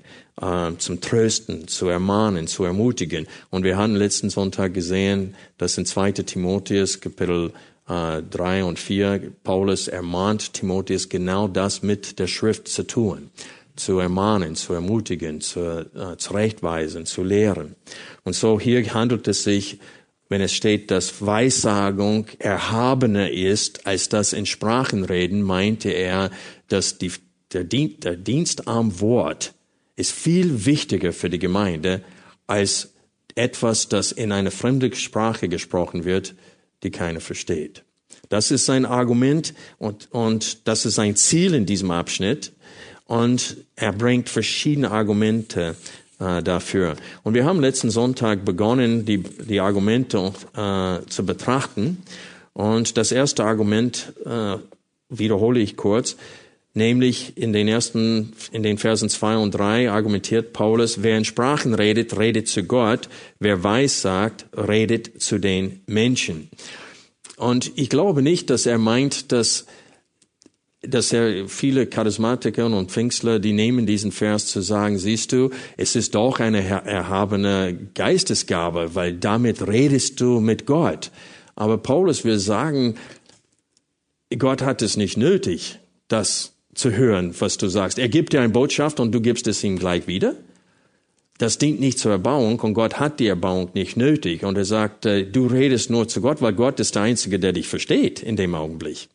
äh, 0.41 0.73
zum 0.79 1.01
Trösten, 1.01 1.69
zu 1.69 1.87
ermahnen, 1.87 2.49
zu 2.49 2.65
ermutigen. 2.65 3.29
Und 3.51 3.63
wir 3.63 3.77
haben 3.77 3.95
letzten 3.95 4.31
Sonntag 4.31 4.75
gesehen, 4.75 5.37
dass 5.59 5.79
in 5.79 5.87
2. 5.87 6.13
Timotheus 6.13 7.01
Kapitel 7.01 7.53
äh, 7.89 8.23
3 8.23 8.65
und 8.65 8.81
4 8.81 9.33
Paulus 9.45 9.87
ermahnt 9.87 10.55
Timotheus 10.55 11.09
genau 11.09 11.47
das 11.47 11.83
mit 11.85 12.19
der 12.19 12.27
Schrift 12.27 12.67
zu 12.67 12.85
tun 12.85 13.31
zu 13.77 13.99
ermahnen, 13.99 14.57
zu 14.57 14.75
ermutigen, 14.75 15.41
zu 15.41 15.89
äh, 15.95 16.17
zurechtweisen, 16.19 17.07
zu 17.07 17.23
lehren. 17.23 17.77
Und 18.25 18.35
so 18.35 18.61
hier 18.61 18.93
handelt 18.93 19.27
es 19.27 19.43
sich 19.43 19.79
wenn 20.31 20.41
es 20.41 20.55
steht, 20.55 20.91
dass 20.93 21.27
Weissagung 21.27 22.27
erhabener 22.39 23.31
ist 23.31 23.87
als 23.87 24.09
das 24.09 24.33
in 24.33 24.47
Sprachenreden, 24.47 25.43
meinte 25.43 25.91
er, 25.91 26.31
dass 26.69 26.99
die, 26.99 27.13
der, 27.53 27.65
Dienst, 27.65 28.05
der 28.05 28.17
Dienst 28.17 28.69
am 28.69 29.01
Wort 29.01 29.55
ist 29.97 30.13
viel 30.13 30.65
wichtiger 30.65 31.13
für 31.13 31.29
die 31.29 31.41
Gemeinde 31.41 32.03
als 32.47 32.95
etwas, 33.35 33.89
das 33.89 34.13
in 34.13 34.31
einer 34.31 34.53
fremden 34.53 34.95
Sprache 34.95 35.49
gesprochen 35.49 36.05
wird, 36.05 36.37
die 36.85 36.91
keiner 36.91 37.21
versteht. 37.21 37.83
Das 38.29 38.53
ist 38.53 38.67
sein 38.67 38.87
Argument 38.87 39.53
und, 39.79 40.13
und 40.13 40.69
das 40.69 40.87
ist 40.87 40.95
sein 40.95 41.17
Ziel 41.17 41.55
in 41.55 41.67
diesem 41.67 41.91
Abschnitt. 41.91 42.53
Und 43.05 43.57
er 43.75 43.93
bringt 43.93 44.29
verschiedene 44.29 44.93
Argumente 44.93 45.75
äh, 46.21 46.43
dafür. 46.43 46.97
Und 47.23 47.35
wir 47.35 47.45
haben 47.45 47.61
letzten 47.61 47.91
Sonntag 47.91 48.45
begonnen, 48.45 49.05
die, 49.05 49.19
die 49.19 49.61
Argumente 49.61 50.33
äh, 50.55 51.07
zu 51.09 51.25
betrachten. 51.25 52.03
Und 52.53 52.97
das 52.97 53.11
erste 53.11 53.45
Argument 53.45 54.13
äh, 54.25 54.57
wiederhole 55.09 55.61
ich 55.61 55.77
kurz, 55.77 56.17
nämlich 56.75 57.37
in 57.37 57.53
den 57.53 57.69
ersten, 57.69 58.33
in 58.53 58.63
den 58.63 58.79
Versen 58.79 59.09
zwei 59.09 59.37
und 59.37 59.53
drei 59.53 59.91
argumentiert 59.91 60.53
Paulus, 60.53 61.03
wer 61.03 61.17
in 61.17 61.25
Sprachen 61.25 61.75
redet, 61.75 62.19
redet 62.19 62.49
zu 62.49 62.65
Gott, 62.65 63.09
wer 63.39 63.63
weiß 63.63 64.03
sagt, 64.03 64.47
redet 64.57 65.21
zu 65.23 65.39
den 65.39 65.81
Menschen. 65.87 66.49
Und 67.37 67.73
ich 67.77 67.89
glaube 67.89 68.23
nicht, 68.23 68.51
dass 68.51 68.67
er 68.67 68.79
meint, 68.79 69.33
dass 69.33 69.67
dass 70.83 71.13
er 71.13 71.47
viele 71.47 71.87
Charismatiker 71.87 72.67
und 72.67 72.91
Pfingstler, 72.91 73.39
die 73.39 73.53
nehmen 73.53 73.87
diesen 73.87 74.13
Vers 74.13 74.47
zu 74.47 74.63
sagen, 74.63 74.99
siehst 74.99 75.33
du, 75.33 75.51
es 75.77 75.95
ist 75.95 76.15
doch 76.15 76.41
eine 76.41 76.67
erhabene 76.67 77.79
Geistesgabe, 77.95 78.95
weil 78.95 79.15
damit 79.15 79.67
redest 79.67 80.21
du 80.21 80.41
mit 80.41 80.65
Gott. 80.65 81.11
Aber 81.55 81.77
Paulus 81.77 82.25
will 82.25 82.39
sagen, 82.39 82.95
Gott 84.39 84.63
hat 84.63 84.81
es 84.81 84.97
nicht 84.97 85.19
nötig, 85.19 85.79
das 86.09 86.55
zu 86.75 86.93
hören, 86.93 87.35
was 87.39 87.59
du 87.59 87.69
sagst. 87.69 87.99
Er 87.99 88.09
gibt 88.09 88.33
dir 88.33 88.41
eine 88.41 88.49
Botschaft 88.49 89.01
und 89.01 89.13
du 89.13 89.21
gibst 89.21 89.47
es 89.49 89.63
ihm 89.63 89.79
gleich 89.79 90.07
wieder. 90.07 90.37
Das 91.37 91.59
dient 91.59 91.81
nicht 91.81 91.99
zur 91.99 92.13
Erbauung 92.13 92.59
und 92.61 92.75
Gott 92.75 93.01
hat 93.01 93.19
die 93.19 93.27
Erbauung 93.27 93.71
nicht 93.75 93.97
nötig. 93.97 94.45
Und 94.45 94.57
er 94.57 94.65
sagt, 94.65 95.07
äh, 95.07 95.25
du 95.25 95.47
redest 95.47 95.91
nur 95.91 96.07
zu 96.07 96.21
Gott, 96.21 96.41
weil 96.43 96.53
Gott 96.53 96.81
ist 96.81 96.95
der 96.95 97.03
Einzige, 97.03 97.39
der 97.39 97.53
dich 97.53 97.67
versteht 97.67 98.23
in 98.23 98.37
dem 98.37 98.55
Augenblick. 98.55 99.09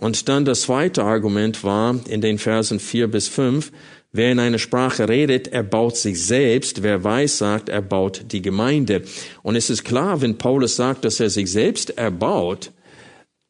Und 0.00 0.28
dann 0.28 0.44
das 0.44 0.62
zweite 0.62 1.02
Argument 1.02 1.64
war 1.64 1.98
in 2.08 2.20
den 2.20 2.38
Versen 2.38 2.78
vier 2.78 3.08
bis 3.08 3.26
fünf, 3.26 3.72
wer 4.12 4.30
in 4.30 4.38
einer 4.38 4.58
Sprache 4.58 5.08
redet, 5.08 5.48
er 5.48 5.64
baut 5.64 5.96
sich 5.96 6.24
selbst, 6.24 6.84
wer 6.84 7.02
weiß 7.02 7.38
sagt, 7.38 7.68
er 7.68 7.82
baut 7.82 8.26
die 8.30 8.40
Gemeinde. 8.40 9.02
Und 9.42 9.56
es 9.56 9.70
ist 9.70 9.84
klar, 9.84 10.20
wenn 10.20 10.38
Paulus 10.38 10.76
sagt, 10.76 11.04
dass 11.04 11.18
er 11.18 11.30
sich 11.30 11.50
selbst 11.50 11.90
erbaut, 11.98 12.70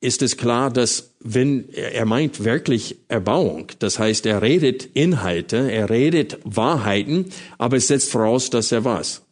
ist 0.01 0.23
es 0.23 0.39
klar, 0.39 0.71
dass 0.71 1.15
wenn 1.21 1.69
er 1.71 2.07
meint 2.07 2.43
wirklich 2.45 2.97
Erbauung, 3.09 3.67
das 3.81 3.99
heißt, 3.99 4.25
er 4.25 4.41
redet 4.41 4.89
Inhalte, 4.95 5.71
er 5.71 5.91
redet 5.91 6.39
Wahrheiten, 6.45 7.27
aber 7.59 7.77
es 7.77 7.89
setzt 7.89 8.11
voraus, 8.11 8.49
dass 8.49 8.73
er 8.73 8.85
was? 8.85 9.23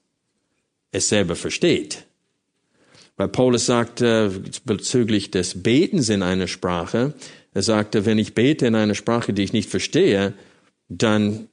Es 0.90 1.08
selber 1.08 1.36
versteht. 1.36 2.06
Weil 3.16 3.28
Paulus 3.28 3.66
sagte 3.66 4.42
bezüglich 4.64 5.30
des 5.30 5.62
Betens 5.62 6.08
in 6.08 6.22
einer 6.22 6.46
Sprache, 6.48 7.14
er 7.54 7.62
sagte, 7.62 8.04
wenn 8.04 8.18
ich 8.18 8.34
bete 8.34 8.66
in 8.66 8.74
einer 8.74 8.94
Sprache, 8.94 9.32
die 9.32 9.42
ich 9.42 9.54
nicht 9.54 9.70
verstehe, 9.70 10.34
dann 10.88 11.48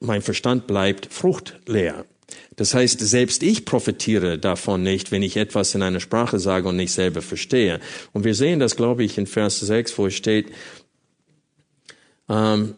mein 0.00 0.20
Verstand 0.20 0.66
bleibt 0.66 1.06
fruchtleer. 1.10 2.04
Das 2.56 2.74
heißt, 2.74 3.00
selbst 3.00 3.42
ich 3.42 3.64
profitiere 3.64 4.38
davon 4.38 4.82
nicht, 4.82 5.10
wenn 5.10 5.22
ich 5.22 5.36
etwas 5.36 5.74
in 5.74 5.82
einer 5.82 6.00
Sprache 6.00 6.38
sage 6.38 6.68
und 6.68 6.76
nicht 6.76 6.92
selber 6.92 7.22
verstehe. 7.22 7.80
Und 8.12 8.24
wir 8.24 8.34
sehen 8.34 8.60
das, 8.60 8.76
glaube 8.76 9.04
ich, 9.04 9.18
in 9.18 9.26
Vers 9.26 9.60
6, 9.60 9.96
wo 9.98 10.06
es 10.06 10.14
steht, 10.14 10.46
ähm, 12.28 12.74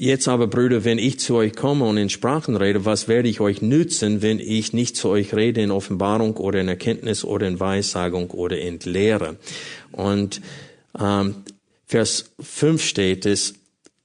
Jetzt 0.00 0.28
aber, 0.28 0.46
Brüder, 0.46 0.84
wenn 0.84 0.98
ich 0.98 1.18
zu 1.18 1.34
euch 1.34 1.56
komme 1.56 1.84
und 1.84 1.96
in 1.96 2.08
Sprachen 2.08 2.54
rede, 2.54 2.84
was 2.84 3.08
werde 3.08 3.28
ich 3.28 3.40
euch 3.40 3.62
nützen, 3.62 4.22
wenn 4.22 4.38
ich 4.38 4.72
nicht 4.72 4.96
zu 4.96 5.08
euch 5.08 5.34
rede 5.34 5.60
in 5.60 5.72
Offenbarung 5.72 6.36
oder 6.36 6.60
in 6.60 6.68
Erkenntnis 6.68 7.24
oder 7.24 7.48
in 7.48 7.58
Weissagung 7.58 8.30
oder 8.30 8.56
in 8.56 8.78
Lehre? 8.78 9.38
Und 9.90 10.40
ähm, 10.96 11.34
Vers 11.84 12.30
5 12.38 12.80
steht 12.80 13.26
es, 13.26 13.54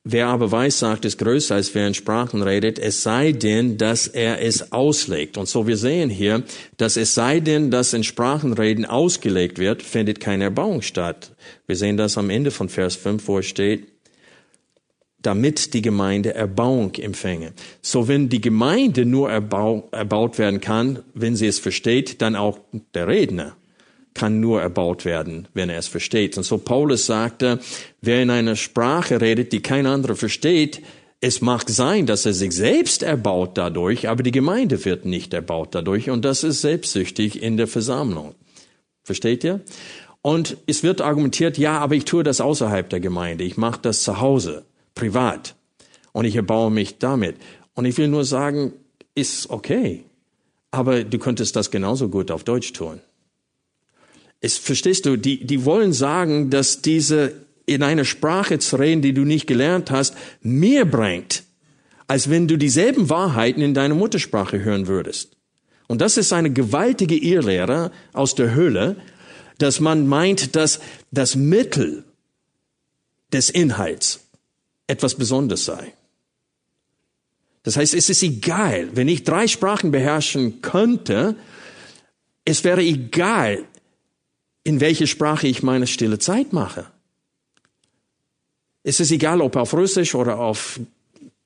wer 0.03 0.29
aber 0.29 0.51
weissagt, 0.51 1.05
ist 1.05 1.19
größer 1.19 1.53
als 1.53 1.75
wer 1.75 1.85
in 1.85 1.93
Sprachen 1.93 2.41
redet, 2.41 2.79
es 2.79 3.03
sei 3.03 3.31
denn, 3.31 3.77
dass 3.77 4.07
er 4.07 4.41
es 4.41 4.71
auslegt. 4.71 5.37
Und 5.37 5.47
so 5.47 5.67
wir 5.67 5.77
sehen 5.77 6.09
hier, 6.09 6.41
dass 6.77 6.97
es 6.97 7.13
sei 7.13 7.39
denn, 7.39 7.69
dass 7.69 7.93
in 7.93 8.03
Sprachenreden 8.03 8.85
ausgelegt 8.85 9.59
wird, 9.59 9.83
findet 9.83 10.19
keine 10.19 10.45
Erbauung 10.45 10.81
statt. 10.81 11.33
Wir 11.67 11.75
sehen 11.75 11.97
das 11.97 12.17
am 12.17 12.31
Ende 12.31 12.49
von 12.49 12.67
Vers 12.67 12.95
5, 12.95 13.27
wo 13.27 13.37
es 13.37 13.45
steht, 13.45 13.92
damit 15.23 15.73
die 15.73 15.81
Gemeinde 15.81 16.35
Erbauung 16.35 16.93
empfänge. 16.95 17.53
So 17.81 18.07
wenn 18.07 18.29
die 18.29 18.41
Gemeinde 18.41 19.05
nur 19.05 19.31
erbau, 19.31 19.87
erbaut 19.91 20.37
werden 20.37 20.61
kann, 20.61 20.99
wenn 21.13 21.35
sie 21.35 21.47
es 21.47 21.59
versteht, 21.59 22.21
dann 22.21 22.35
auch 22.35 22.59
der 22.93 23.07
Redner 23.07 23.55
kann 24.13 24.39
nur 24.39 24.61
erbaut 24.61 25.05
werden, 25.05 25.47
wenn 25.53 25.69
er 25.69 25.79
es 25.79 25.87
versteht. 25.87 26.37
Und 26.37 26.43
so 26.43 26.59
Paulus 26.59 27.07
sagte, 27.07 27.59
wer 28.01 28.21
in 28.21 28.29
einer 28.29 28.55
Sprache 28.55 29.19
redet, 29.19 29.51
die 29.53 29.61
kein 29.61 29.87
anderer 29.87 30.15
versteht, 30.15 30.81
es 31.19 31.41
mag 31.41 31.69
sein, 31.69 32.05
dass 32.05 32.25
er 32.25 32.33
sich 32.33 32.51
selbst 32.51 33.01
erbaut 33.01 33.57
dadurch, 33.57 34.09
aber 34.09 34.23
die 34.23 34.31
Gemeinde 34.31 34.83
wird 34.83 35.05
nicht 35.05 35.33
erbaut 35.33 35.73
dadurch 35.73 36.09
und 36.09 36.25
das 36.25 36.43
ist 36.43 36.61
selbstsüchtig 36.61 37.41
in 37.41 37.57
der 37.57 37.67
Versammlung. 37.67 38.35
Versteht 39.03 39.43
ihr? 39.43 39.61
Und 40.21 40.57
es 40.67 40.83
wird 40.83 41.01
argumentiert, 41.01 41.57
ja, 41.57 41.79
aber 41.79 41.95
ich 41.95 42.05
tue 42.05 42.23
das 42.23 42.41
außerhalb 42.41 42.89
der 42.89 42.99
Gemeinde, 42.99 43.45
ich 43.45 43.57
mache 43.57 43.79
das 43.81 44.03
zu 44.03 44.19
Hause 44.19 44.65
privat. 44.95 45.55
Und 46.11 46.25
ich 46.25 46.35
erbaue 46.35 46.71
mich 46.71 46.97
damit. 46.99 47.37
Und 47.73 47.85
ich 47.85 47.97
will 47.97 48.07
nur 48.07 48.25
sagen, 48.25 48.73
ist 49.15 49.49
okay. 49.49 50.03
Aber 50.71 51.03
du 51.03 51.17
könntest 51.19 51.55
das 51.55 51.71
genauso 51.71 52.09
gut 52.09 52.31
auf 52.31 52.43
Deutsch 52.43 52.73
tun. 52.73 52.99
Es, 54.41 54.57
verstehst 54.57 55.05
du, 55.05 55.17
die, 55.17 55.45
die 55.45 55.65
wollen 55.65 55.93
sagen, 55.93 56.49
dass 56.49 56.81
diese 56.81 57.33
in 57.65 57.81
einer 57.81 58.05
Sprache 58.05 58.59
zu 58.59 58.75
reden, 58.75 59.01
die 59.01 59.13
du 59.13 59.23
nicht 59.23 59.47
gelernt 59.47 59.89
hast, 59.89 60.15
mehr 60.41 60.85
bringt, 60.85 61.43
als 62.07 62.29
wenn 62.29 62.47
du 62.47 62.57
dieselben 62.57 63.09
Wahrheiten 63.09 63.61
in 63.61 63.73
deiner 63.73 63.95
Muttersprache 63.95 64.63
hören 64.63 64.87
würdest. 64.87 65.37
Und 65.87 66.01
das 66.01 66.17
ist 66.17 66.33
eine 66.33 66.51
gewaltige 66.51 67.15
Irrlehre 67.15 67.91
aus 68.11 68.35
der 68.35 68.55
Hölle, 68.55 68.97
dass 69.59 69.79
man 69.79 70.07
meint, 70.07 70.55
dass 70.55 70.79
das 71.11 71.35
Mittel 71.35 72.03
des 73.31 73.49
Inhalts 73.49 74.22
etwas 74.93 75.15
Besonderes 75.15 75.65
sei. 75.65 75.93
Das 77.63 77.77
heißt, 77.77 77.93
es 77.93 78.09
ist 78.09 78.23
egal, 78.23 78.89
wenn 78.93 79.07
ich 79.07 79.23
drei 79.23 79.47
Sprachen 79.47 79.91
beherrschen 79.91 80.61
könnte, 80.61 81.35
es 82.45 82.63
wäre 82.63 82.81
egal, 82.81 83.63
in 84.63 84.79
welche 84.79 85.07
Sprache 85.07 85.47
ich 85.47 85.63
meine 85.63 85.87
stille 85.87 86.19
Zeit 86.19 86.53
mache. 86.53 86.85
Es 88.83 88.99
ist 88.99 89.11
egal, 89.11 89.41
ob 89.41 89.55
auf 89.55 89.73
Russisch 89.73 90.13
oder 90.13 90.39
auf 90.39 90.79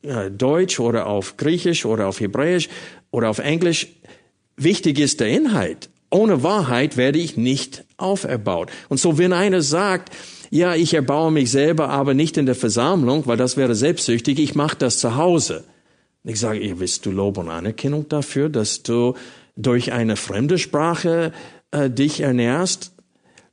äh, 0.01 0.31
Deutsch 0.31 0.79
oder 0.79 1.05
auf 1.05 1.37
Griechisch 1.37 1.85
oder 1.85 2.07
auf 2.07 2.19
Hebräisch 2.19 2.67
oder 3.11 3.29
auf 3.29 3.39
Englisch. 3.39 3.87
Wichtig 4.55 4.99
ist 4.99 5.19
der 5.19 5.29
Inhalt. 5.29 5.89
Ohne 6.09 6.41
Wahrheit 6.41 6.97
werde 6.97 7.19
ich 7.19 7.37
nicht 7.37 7.83
auferbaut. 7.97 8.71
Und 8.89 8.99
so, 8.99 9.19
wenn 9.19 9.33
einer 9.33 9.61
sagt, 9.61 10.11
ja, 10.49 10.75
ich 10.75 10.93
erbaue 10.93 11.31
mich 11.31 11.51
selber, 11.51 11.89
aber 11.89 12.13
nicht 12.13 12.37
in 12.37 12.45
der 12.45 12.55
Versammlung, 12.55 13.25
weil 13.27 13.37
das 13.37 13.57
wäre 13.57 13.75
selbstsüchtig, 13.75 14.39
ich 14.39 14.55
mache 14.55 14.77
das 14.77 14.99
zu 14.99 15.15
Hause. 15.15 15.63
Ich 16.23 16.39
sage, 16.39 16.59
ihr 16.59 16.79
willst 16.79 17.05
du 17.05 17.11
Lob 17.11 17.37
und 17.37 17.49
Anerkennung 17.49 18.09
dafür, 18.09 18.49
dass 18.49 18.83
du 18.83 19.15
durch 19.55 19.93
eine 19.93 20.15
fremde 20.15 20.57
Sprache 20.57 21.31
äh, 21.71 21.89
dich 21.89 22.19
ernährst? 22.19 22.91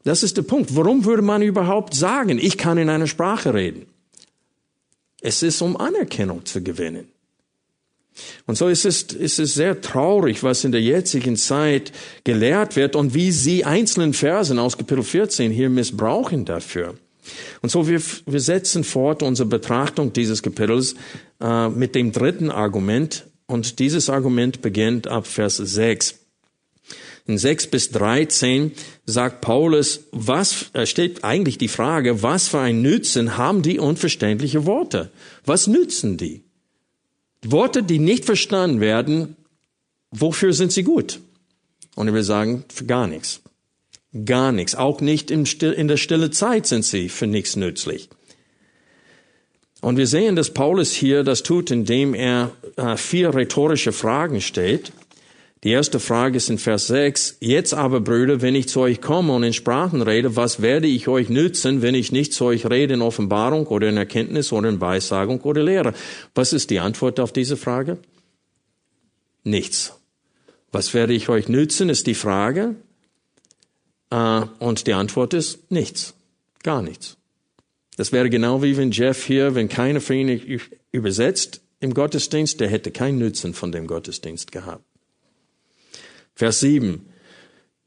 Das 0.05 0.23
ist 0.23 0.37
der 0.37 0.43
Punkt. 0.43 0.77
Warum 0.77 1.05
würde 1.05 1.23
man 1.23 1.43
überhaupt 1.43 1.95
sagen, 1.95 2.39
ich 2.39 2.59
kann 2.59 2.79
in 2.79 2.91
einer 2.91 3.07
Sprache 3.07 3.55
reden? 3.55 3.87
Es 5.21 5.43
ist, 5.43 5.63
um 5.63 5.77
Anerkennung 5.77 6.45
zu 6.45 6.63
gewinnen. 6.63 7.09
Und 8.47 8.57
so 8.57 8.69
ist 8.69 8.85
es, 8.85 9.03
ist 9.03 9.39
es 9.39 9.55
sehr 9.55 9.81
traurig, 9.81 10.43
was 10.43 10.65
in 10.65 10.73
der 10.73 10.81
jetzigen 10.81 11.37
Zeit 11.37 11.93
gelehrt 12.23 12.77
wird 12.77 12.95
und 12.97 13.15
wie 13.15 13.33
sie 13.33 13.65
einzelnen 13.65 14.13
Versen 14.13 14.59
aus 14.59 14.79
Kapitel 14.79 15.03
14 15.03 15.51
hier 15.51 15.69
missbrauchen 15.69 16.45
dafür. 16.45 16.95
Und 17.63 17.71
so 17.71 17.89
wir, 17.89 18.01
wir 18.27 18.41
setzen 18.41 18.85
fort 18.85 19.23
unsere 19.23 19.49
Betrachtung 19.49 20.13
dieses 20.13 20.43
Kapitels 20.43 20.95
äh, 21.41 21.69
mit 21.69 21.95
dem 21.95 22.13
dritten 22.13 22.51
Argument 22.51 23.27
und 23.47 23.79
dieses 23.79 24.11
Argument 24.11 24.63
beginnt 24.63 25.07
ab 25.07 25.27
Vers 25.27 25.57
6. 25.57 26.21
In 27.27 27.39
6 27.39 27.69
bis 27.69 27.91
13 27.91 28.73
sagt 29.07 29.41
Paulus, 29.41 30.05
was, 30.13 30.67
äh, 30.75 30.85
steht 30.85 31.25
eigentlich 31.25 31.57
die 31.57 31.69
Frage, 31.69 32.23
was 32.23 32.49
für 32.49 32.61
ein 32.61 32.83
Nützen 32.83 33.39
haben 33.39 33.63
die 33.63 33.79
unverständliche 33.79 34.67
Worte? 34.67 35.11
Was 35.47 35.67
nützen 35.67 36.19
die? 36.19 36.45
Worte, 37.51 37.83
die 37.83 37.99
nicht 37.99 38.25
verstanden 38.25 38.81
werden, 38.81 39.37
wofür 40.11 40.53
sind 40.53 40.73
sie 40.73 40.83
gut? 40.83 41.21
Und 41.95 42.09
ich 42.09 42.15
will 42.15 42.23
sagen, 42.23 42.65
für 42.73 42.85
gar 42.85 43.07
nichts. 43.07 43.41
Gar 44.25 44.53
nichts. 44.53 44.75
Auch 44.75 45.01
nicht 45.01 45.31
in 45.31 45.89
der 45.89 45.97
stille 45.97 46.31
Zeit 46.31 46.67
sind 46.67 46.85
sie 46.85 47.09
für 47.09 47.27
nichts 47.27 47.57
nützlich. 47.57 48.09
Und 49.81 49.99
wir 49.99 50.07
sehen, 50.07 50.35
dass 50.35 50.55
Paulus 50.55 50.93
hier 50.93 51.25
das 51.25 51.43
tut, 51.43 51.71
indem 51.71 52.15
er 52.15 52.53
äh, 52.77 52.97
vier 52.97 53.35
rhetorische 53.35 53.93
Fragen 53.93 54.41
stellt. 54.41 54.93
Die 55.65 55.71
erste 55.71 55.99
Frage 55.99 56.37
ist 56.37 56.51
in 56.51 56.59
Vers 56.59 56.89
6. 56.89 57.39
Jetzt 57.41 57.73
aber, 57.73 58.03
Brüder, 58.03 58.43
wenn 58.43 58.55
ich 58.55 58.69
zu 58.69 58.81
euch 58.81 59.01
komme 59.01 59.33
und 59.33 59.45
in 59.45 59.55
Sprachen 59.55 60.03
rede, 60.03 60.37
was 60.37 60.61
werde 60.61 60.87
ich 60.87 61.09
euch 61.09 61.31
nützen, 61.31 61.81
wenn 61.81 61.95
ich 61.95 62.13
nicht 62.13 62.35
zu 62.35 62.45
euch 62.45 62.69
rede 62.69 62.93
in 62.93 63.01
Offenbarung 63.01 63.67
oder 63.69 63.89
in 63.89 63.97
Erkenntnis 63.97 64.53
oder 64.53 64.69
in 64.69 64.83
Weissagung 64.83 65.41
oder 65.41 65.63
Lehre? 65.63 65.95
Was 66.35 66.53
ist 66.53 66.69
die 66.69 66.81
Antwort 66.81 67.19
auf 67.19 67.33
diese 67.33 67.57
Frage? 67.57 67.97
Nichts. 69.43 69.99
Was 70.71 70.93
werde 70.93 71.15
ich 71.15 71.31
euch 71.31 71.49
nützen, 71.49 71.89
ist 71.89 72.07
die 72.07 72.15
Frage. 72.15 72.75
Äh, 74.11 74.43
und 74.59 74.87
die 74.87 74.93
Antwort 74.93 75.33
ist 75.33 75.71
nichts. 75.71 76.13
Gar 76.63 76.83
nichts. 76.83 77.17
Das 77.97 78.13
wäre 78.13 78.29
genau 78.29 78.63
wie 78.63 78.77
wenn 78.77 78.91
Jeff 78.91 79.25
hier, 79.25 79.55
wenn 79.55 79.71
keiner 79.71 80.03
für 80.03 80.15
ihn 80.15 80.61
übersetzt 80.93 81.63
im 81.81 81.95
Gottesdienst, 81.95 82.61
der 82.61 82.69
hätte 82.69 82.91
keinen 82.91 83.19
Nutzen 83.19 83.55
von 83.55 83.73
dem 83.73 83.87
Gottesdienst 83.87 84.53
gehabt. 84.53 84.85
Vers 86.35 86.61
7. 86.61 87.07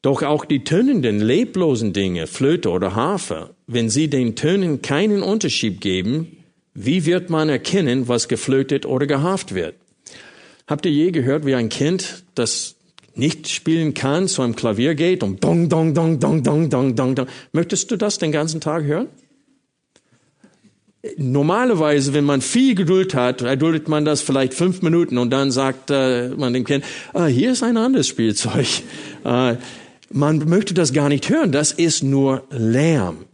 Doch 0.02 0.24
auch 0.24 0.46
die 0.46 0.64
tönenden, 0.64 1.20
leblosen 1.20 1.92
Dinge, 1.92 2.28
Flöte 2.28 2.70
oder 2.70 2.96
Harfe, 2.96 3.56
wenn 3.66 3.90
sie 3.90 4.10
den 4.10 4.36
Tönen 4.36 4.82
keinen 4.82 5.24
Unterschied 5.24 5.82
geben, 5.82 6.38
wie 6.74 7.06
wird 7.06 7.30
man 7.30 7.50
erkennen, 7.50 8.08
was 8.08 8.28
geflötet 8.28 8.86
oder 8.86 9.08
gehaft 9.08 9.56
wird? 9.56 9.76
Habt 10.68 10.86
ihr 10.86 10.92
je 10.92 11.12
gehört, 11.12 11.46
wie 11.46 11.56
ein 11.56 11.70
Kind, 11.70 12.24
das 12.36 12.76
nicht 13.16 13.50
spielen 13.50 13.94
kann, 13.94 14.28
zu 14.28 14.44
einem 14.44 14.56
Klavier 14.56 14.94
geht 14.94 15.24
und 15.24 15.44
dong, 15.44 15.70
dong, 15.70 15.94
dong, 15.94 16.20
dong, 16.20 16.44
dong, 16.44 16.70
dong, 16.70 16.96
dong, 16.96 17.16
dong. 17.16 17.28
Möchtest 17.52 17.90
du 17.90 17.96
das 17.96 18.20
den 18.20 18.32
ganzen 18.32 18.62
Tag 18.62 18.84
hören? 18.84 19.08
Normalerweise, 21.18 22.14
wenn 22.14 22.24
man 22.24 22.42
viel 22.42 22.76
Geduld 22.76 23.14
hat, 23.14 23.42
erduldet 23.42 23.88
man 23.88 24.04
das 24.04 24.22
vielleicht 24.22 24.54
fünf 24.54 24.82
Minuten 24.82 25.18
und 25.18 25.30
dann 25.30 25.52
sagt 25.52 25.92
äh, 25.92 26.30
man 26.30 26.54
dem 26.54 26.66
Kind, 26.66 26.84
ah, 27.14 27.28
hier 27.28 27.52
ist 27.52 27.64
ein 27.64 27.78
anderes 27.78 28.08
Spielzeug. 28.08 28.68
Äh, 29.26 29.58
man 30.10 30.38
möchte 30.48 30.74
das 30.74 30.94
gar 30.94 31.10
nicht 31.10 31.30
hören, 31.30 31.52
das 31.52 31.74
ist 31.74 32.02
nur 32.02 32.44
Lärm. 32.50 33.26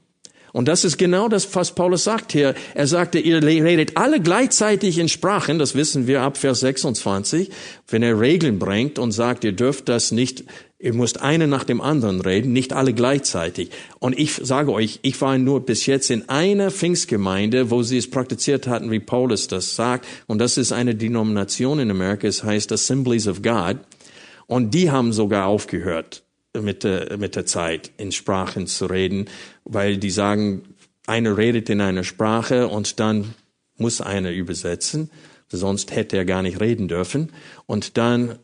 Und 0.54 0.68
das 0.68 0.86
ist 0.86 0.98
genau 0.98 1.28
das, 1.28 1.54
was 1.56 1.74
Paulus 1.74 2.04
sagt 2.04 2.32
hier. 2.32 2.54
Er 2.74 2.88
sagte, 2.88 3.20
ihr 3.20 3.44
redet 3.44 3.98
alle 3.98 4.20
gleichzeitig 4.20 5.00
in 5.00 5.10
Sprachen, 5.10 5.60
das 5.60 5.76
wissen 5.76 6.08
wir 6.08 6.22
ab 6.22 6.38
Vers 6.38 6.62
26, 6.62 7.50
wenn 7.88 8.04
er 8.04 8.20
Regeln 8.20 8.60
bringt 8.60 8.98
und 8.98 9.12
sagt, 9.12 9.44
ihr 9.44 9.52
dürft 9.52 9.90
das 9.90 10.12
nicht, 10.12 10.46
ihr 10.84 10.94
müsst 10.94 11.22
eine 11.22 11.48
nach 11.48 11.64
dem 11.64 11.80
anderen 11.80 12.20
reden, 12.20 12.52
nicht 12.52 12.74
alle 12.74 12.94
gleichzeitig. 12.94 13.70
Und 14.00 14.20
ich 14.20 14.34
sage 14.34 14.74
euch, 14.74 15.00
ich 15.02 15.20
war 15.22 15.38
nur 15.38 15.66
bis 15.66 15.86
jetzt 15.86 16.12
in 16.12 16.28
einer 16.28 16.72
Pfingstgemeinde, 16.72 17.72
wo 17.72 17.84
sie 17.84 17.98
es 17.98 18.10
praktiziert 18.10 18.68
hatten, 18.68 18.92
wie 18.92 19.00
Paulus 19.00 19.48
das 19.48 19.78
sagt. 19.78 20.06
Und 20.28 20.40
das 20.40 20.58
ist 20.58 20.74
eine 20.74 20.94
Denomination 20.94 21.80
in 21.80 21.90
Amerika, 21.90 22.28
es 22.28 22.44
heißt 22.44 22.74
Assemblies 22.74 23.30
of 23.30 23.42
God. 23.42 23.78
Und 24.46 24.74
die 24.74 24.92
haben 24.92 25.14
sogar 25.14 25.48
aufgehört 25.48 26.24
mit 26.54 26.84
der, 26.84 27.18
mit 27.18 27.38
der 27.38 27.46
Zeit 27.46 27.92
in 27.96 28.12
Sprachen 28.12 28.68
zu 28.68 28.86
reden, 28.88 29.30
weil 29.64 29.96
die 29.96 30.12
sagen, 30.12 30.64
einer 31.08 31.38
redet 31.38 31.70
in 31.70 31.80
einer 31.80 32.04
Sprache 32.04 32.68
und 32.68 33.00
dann 33.00 33.36
muss 33.78 34.02
einer 34.02 34.32
übersetzen, 34.32 35.10
sonst 35.48 35.96
hätte 35.96 36.18
er 36.18 36.26
gar 36.26 36.42
nicht 36.42 36.60
reden 36.60 36.90
dürfen. 36.90 37.32
Und 37.68 37.98
dann 37.98 38.38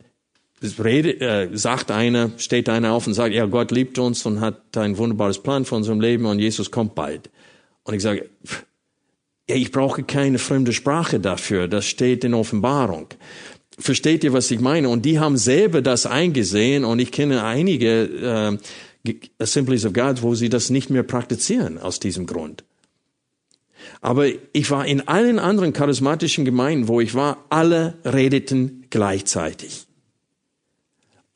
redet, 0.83 1.21
äh, 1.21 1.49
sagt 1.53 1.91
einer, 1.91 2.31
steht 2.37 2.69
einer 2.69 2.91
auf 2.93 3.07
und 3.07 3.13
sagt, 3.13 3.33
ja, 3.33 3.45
Gott 3.45 3.71
liebt 3.71 3.97
uns 3.99 4.25
und 4.25 4.41
hat 4.41 4.77
ein 4.77 4.97
wunderbares 4.97 5.41
Plan 5.41 5.65
für 5.65 5.75
unserem 5.75 6.01
Leben 6.01 6.25
und 6.25 6.39
Jesus 6.39 6.71
kommt 6.71 6.95
bald. 6.95 7.29
Und 7.83 7.93
ich 7.93 8.01
sage, 8.01 8.29
Ja, 9.49 9.55
ich 9.55 9.71
brauche 9.71 10.03
keine 10.03 10.37
fremde 10.37 10.73
Sprache 10.73 11.19
dafür. 11.19 11.67
Das 11.67 11.87
steht 11.87 12.23
in 12.23 12.35
Offenbarung. 12.35 13.07
Versteht 13.79 14.23
ihr, 14.23 14.31
was 14.31 14.51
ich 14.51 14.59
meine? 14.59 14.89
Und 14.89 15.05
die 15.05 15.17
haben 15.17 15.37
selber 15.37 15.81
das 15.81 16.05
eingesehen 16.05 16.85
und 16.85 16.99
ich 16.99 17.11
kenne 17.11 17.43
einige 17.43 18.59
äh, 19.05 19.15
Assemblies 19.39 19.85
of 19.85 19.93
God, 19.93 20.21
wo 20.21 20.35
sie 20.35 20.49
das 20.49 20.69
nicht 20.69 20.91
mehr 20.91 21.01
praktizieren 21.01 21.79
aus 21.79 21.99
diesem 21.99 22.27
Grund. 22.27 22.63
Aber 24.01 24.27
ich 24.53 24.69
war 24.69 24.85
in 24.85 25.07
allen 25.07 25.39
anderen 25.39 25.73
charismatischen 25.73 26.45
Gemeinden, 26.45 26.87
wo 26.87 27.01
ich 27.01 27.15
war, 27.15 27.45
alle 27.49 27.97
redeten 28.05 28.85
gleichzeitig. 28.91 29.87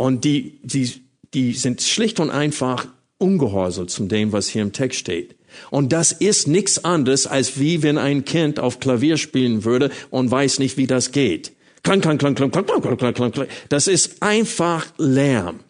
Und 0.03 0.25
die, 0.25 0.59
die, 0.63 1.01
die 1.33 1.53
sind 1.53 1.81
schlicht 1.81 2.19
und 2.19 2.29
einfach 2.29 2.87
ungehorsam 3.19 3.87
zu 3.87 4.03
dem, 4.03 4.33
was 4.33 4.49
hier 4.49 4.61
im 4.61 4.73
Text 4.73 4.99
steht. 4.99 5.37
Und 5.71 5.93
das 5.93 6.11
ist 6.11 6.45
nichts 6.45 6.83
anderes, 6.83 7.25
als 7.25 7.57
wie 7.57 7.83
wenn 7.83 7.97
ein 7.97 8.25
Kind 8.25 8.59
auf 8.59 8.81
Klavier 8.81 9.15
spielen 9.15 9.63
würde 9.63 9.91
und 10.09 10.29
weiß 10.29 10.59
nicht, 10.59 10.75
wie 10.75 10.87
das 10.87 11.13
geht. 11.13 11.53
Klang, 11.83 12.01
klang, 12.01 12.17
klang, 12.17 12.35
klang, 12.35 12.51
klang, 12.51 12.65
klang, 12.65 12.97
klang, 12.97 13.13
klang, 13.13 13.31
klang. 13.31 13.47
Das 13.69 13.87
ist 13.87 14.21
einfach 14.21 14.87
Lärm. 14.97 15.61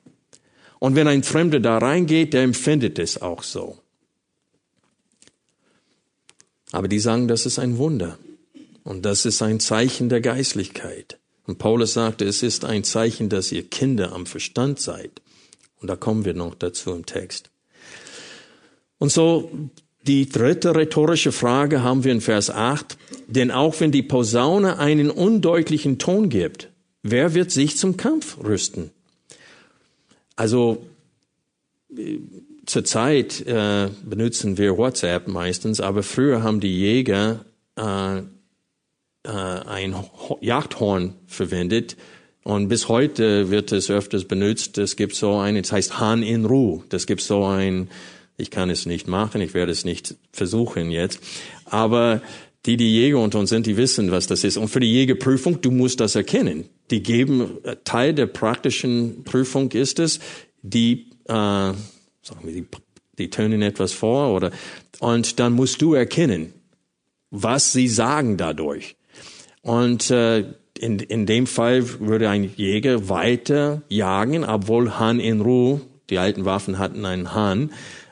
Und 0.80 0.96
wenn 0.96 1.08
ein 1.08 1.22
Fremder 1.22 1.60
da 1.60 1.78
reingeht, 1.78 2.34
der 2.34 2.42
empfindet 2.42 2.98
es 2.98 3.22
auch 3.22 3.44
so. 3.44 3.78
Aber 6.72 6.88
die 6.88 6.98
sagen, 6.98 7.28
das 7.28 7.46
ist 7.46 7.60
ein 7.60 7.78
Wunder. 7.78 8.18
Und 8.84 9.06
das 9.06 9.28
ist 9.28 9.44
ein 9.44 9.60
Zeichen 9.60 10.10
der 10.10 10.22
Geistlichkeit. 10.22 11.20
Und 11.46 11.58
Paulus 11.58 11.94
sagte, 11.94 12.26
es 12.26 12.44
ist 12.44 12.66
ein 12.66 12.84
Zeichen, 12.84 13.30
dass 13.30 13.52
ihr 13.52 13.64
Kinder 13.64 14.14
am 14.14 14.26
Verstand 14.26 14.80
seid. 14.80 15.22
Und 15.82 15.88
da 15.90 15.96
kommen 15.96 16.26
wir 16.26 16.34
noch 16.34 16.56
dazu 16.56 16.92
im 16.92 17.06
Text. 17.06 17.50
Und 18.98 19.12
so 19.12 19.52
die 20.08 20.30
dritte 20.30 20.76
rhetorische 20.76 21.32
Frage 21.32 21.82
haben 21.82 22.04
wir 22.04 22.12
in 22.12 22.22
Vers 22.22 22.50
8. 22.50 22.98
Denn 23.28 23.52
auch 23.52 23.80
wenn 23.80 23.92
die 23.92 24.04
Posaune 24.04 24.80
einen 24.80 25.10
undeutlichen 25.10 25.98
Ton 25.98 26.30
gibt, 26.30 26.70
wer 27.04 27.34
wird 27.34 27.52
sich 27.52 27.78
zum 27.78 27.98
Kampf 27.98 28.38
rüsten? 28.44 28.92
Also 30.36 30.86
zurzeit 32.66 33.42
äh, 33.46 33.90
benutzen 34.04 34.58
wir 34.58 34.78
WhatsApp 34.78 35.28
meistens, 35.28 35.80
aber 35.80 36.04
früher 36.04 36.44
haben 36.44 36.60
die 36.60 36.80
Jäger 36.80 37.46
äh, 37.76 38.22
äh, 39.24 39.30
ein 39.30 39.96
Jagdhorn 40.42 41.16
verwendet 41.28 41.98
und 42.44 42.68
bis 42.68 42.90
heute 42.90 43.50
wird 43.50 43.72
es 43.72 43.90
öfters 43.90 44.26
benutzt. 44.26 44.78
Es 44.78 44.96
gibt 44.96 45.16
so 45.16 45.38
ein, 45.38 45.56
es 45.56 45.72
heißt 45.72 46.00
Hahn 46.00 46.24
in 46.24 46.46
Ruhe. 46.46 46.84
Das 46.90 47.08
gibt 47.08 47.22
so 47.22 47.46
ein, 47.46 47.90
ich 48.38 48.52
kann 48.52 48.70
es 48.70 48.86
nicht 48.86 49.08
machen, 49.08 49.42
ich 49.42 49.54
werde 49.54 49.72
es 49.72 49.86
nicht 49.86 50.16
versuchen 50.32 50.92
jetzt, 50.92 51.20
aber 51.66 52.22
die, 52.66 52.78
die 52.78 52.94
Jäger 52.94 53.20
unter 53.20 53.40
uns 53.40 53.50
sind, 53.50 53.66
die 53.66 53.76
wissen, 53.76 54.12
was 54.12 54.28
das 54.28 54.44
ist. 54.44 54.58
Und 54.58 54.70
für 54.70 54.80
die 54.80 54.92
Jägerprüfung, 54.92 55.60
du 55.62 55.70
musst 55.70 56.00
das 56.00 56.16
erkennen. 56.16 56.70
Die 56.92 57.04
geben, 57.04 57.58
äh, 57.64 57.76
Teil 57.84 58.14
der 58.14 58.28
praktischen 58.28 59.24
Prüfung 59.26 59.72
ist 59.72 60.00
es, 60.00 60.20
die 60.62 61.10
äh, 61.26 61.74
sagen 62.24 62.42
wir, 62.44 62.54
die, 62.54 62.66
die 63.18 63.30
tönen 63.30 63.62
etwas 63.62 63.92
vor 63.92 64.34
oder, 64.34 64.52
und 65.00 65.40
dann 65.40 65.54
musst 65.54 65.82
du 65.82 65.94
erkennen, 65.94 66.54
was 67.30 67.74
sie 67.74 67.88
sagen 67.88 68.38
dadurch. 68.38 68.96
Und 69.64 70.12
äh, 70.12 70.54
in, 70.78 71.00
in 71.00 71.26
dem 71.26 71.48
Fall 71.48 72.00
würde 72.00 72.30
ein 72.30 72.44
Jäger 72.44 73.10
weiter 73.10 73.82
jagen, 73.88 74.44
obwohl 74.44 75.00
Hahn 75.00 75.20
in 75.20 75.42
Ruhe, 75.42 75.82
die 76.10 76.20
alten 76.20 76.46
Waffen 76.46 76.78
hatten 76.78 77.06
einen 77.06 77.34
Hahn, 77.34 77.72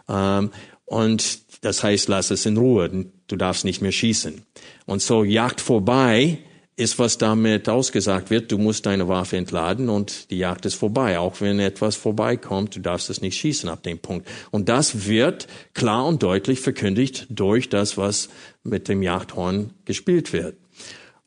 ähm, 0.10 0.52
und 0.86 1.40
das 1.62 1.84
heißt, 1.84 2.10
lass 2.10 2.32
es 2.32 2.46
in 2.46 2.58
Ruhe, 2.58 3.06
du 3.28 3.36
darfst 3.38 3.64
nicht 3.64 3.82
mehr 3.82 3.94
schießen. 3.94 4.42
Und 4.86 5.02
so 5.02 5.24
Jagd 5.24 5.62
vorbei 5.62 6.40
ist, 6.76 7.00
was 7.00 7.18
damit 7.18 7.70
ausgesagt 7.70 8.30
wird, 8.30 8.52
du 8.52 8.58
musst 8.58 8.86
deine 8.86 9.08
Waffe 9.08 9.38
entladen 9.38 9.88
und 9.88 10.32
die 10.32 10.38
Jagd 10.38 10.66
ist 10.66 10.76
vorbei. 10.76 11.20
Auch 11.20 11.40
wenn 11.40 11.60
etwas 11.60 11.96
vorbeikommt, 11.96 12.76
du 12.76 12.80
darfst 12.80 13.10
es 13.10 13.22
nicht 13.22 13.38
schießen 13.38 13.70
ab 13.70 13.84
dem 13.84 14.00
Punkt. 14.00 14.28
Und 14.50 14.68
das 14.68 15.08
wird 15.08 15.48
klar 15.74 16.06
und 16.06 16.24
deutlich 16.24 16.60
verkündigt 16.60 17.28
durch 17.30 17.70
das, 17.70 17.98
was 17.98 18.30
mit 18.64 18.90
dem 18.90 19.02
Jagdhorn 19.04 19.72
gespielt 19.86 20.34
wird. 20.34 20.56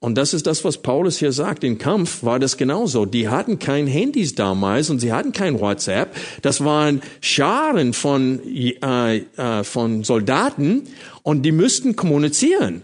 Und 0.04 0.16
das 0.16 0.34
ist 0.34 0.46
das, 0.46 0.64
was 0.64 0.76
Paulus 0.76 1.16
hier 1.16 1.32
sagt. 1.32 1.64
Im 1.64 1.78
Kampf 1.78 2.22
war 2.24 2.38
das 2.38 2.58
genauso. 2.58 3.06
Die 3.06 3.30
hatten 3.30 3.58
kein 3.58 3.86
Handys 3.86 4.34
damals 4.34 4.90
und 4.90 4.98
sie 4.98 5.14
hatten 5.14 5.32
kein 5.32 5.58
WhatsApp. 5.58 6.14
Das 6.42 6.62
waren 6.62 7.00
Scharen 7.22 7.94
von, 7.94 8.38
äh, 8.44 9.16
äh, 9.16 9.64
von 9.64 10.04
Soldaten 10.04 10.82
und 11.22 11.40
die 11.44 11.52
müssten 11.52 11.96
kommunizieren. 11.96 12.82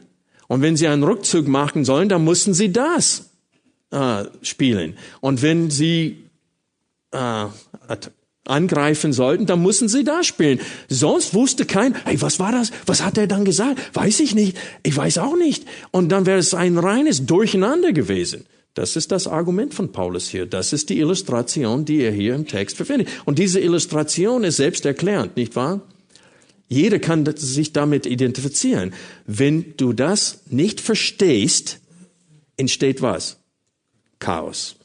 Und 0.49 0.63
wenn 0.63 0.79
sie 0.79 0.89
einen 0.89 1.03
Rückzug 1.05 1.47
machen 1.47 1.85
sollen, 1.85 2.09
dann 2.09 2.25
mussten 2.25 2.55
sie 2.55 2.73
das 2.73 3.29
äh, 3.91 4.25
spielen. 4.41 4.97
Und 5.21 5.43
wenn 5.43 5.69
sie 5.69 6.25
äh, 7.13 7.45
angreifen 8.47 9.13
sollten, 9.13 9.47
dann 9.47 9.61
mussten 9.61 9.89
sie 9.89 10.05
da 10.05 10.25
spielen. 10.25 10.61
Sonst 10.89 11.35
wusste 11.35 11.67
kein, 11.67 11.95
hey, 12.05 12.21
was 12.21 12.39
war 12.41 12.53
das? 12.53 12.71
Was 12.87 13.05
hat 13.05 13.19
er 13.19 13.27
dann 13.27 13.45
gesagt? 13.45 13.81
Weiß 13.95 14.21
ich 14.21 14.35
nicht. 14.35 14.57
Ich 14.83 14.97
weiß 14.97 15.19
auch 15.19 15.37
nicht. 15.37 15.67
Und 15.91 16.11
dann 16.11 16.27
wäre 16.27 16.39
es 16.39 16.55
ein 16.55 16.79
reines 16.79 17.27
Durcheinander 17.27 17.93
gewesen. 17.93 18.47
Das 18.75 18.97
ist 18.97 19.11
das 19.11 19.27
Argument 19.27 19.75
von 19.75 19.93
Paulus 19.93 20.29
hier. 20.29 20.47
Das 20.47 20.73
ist 20.73 20.91
die 20.91 20.99
Illustration, 20.99 21.85
die 21.85 22.01
er 22.03 22.13
hier 22.13 22.35
im 22.35 22.47
Text 22.47 22.77
verwendet. 22.77 23.09
Und 23.25 23.39
diese 23.39 23.61
Illustration 23.61 24.45
ist 24.45 24.57
selbsterklärend, 24.57 25.37
nicht 25.37 25.57
wahr? 25.57 25.81
Jeder 26.69 27.01
kann 27.01 27.29
sich 27.37 27.73
damit 27.73 28.07
identifizieren. 28.07 28.95
Wenn 29.27 29.75
du 29.77 29.93
das 29.93 30.43
nicht 30.51 30.81
verstehst, 30.81 31.81
entsteht 32.57 33.03
was? 33.03 33.39
Chaos. 34.21 34.77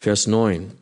Vers 0.00 0.26
9. 0.26 0.72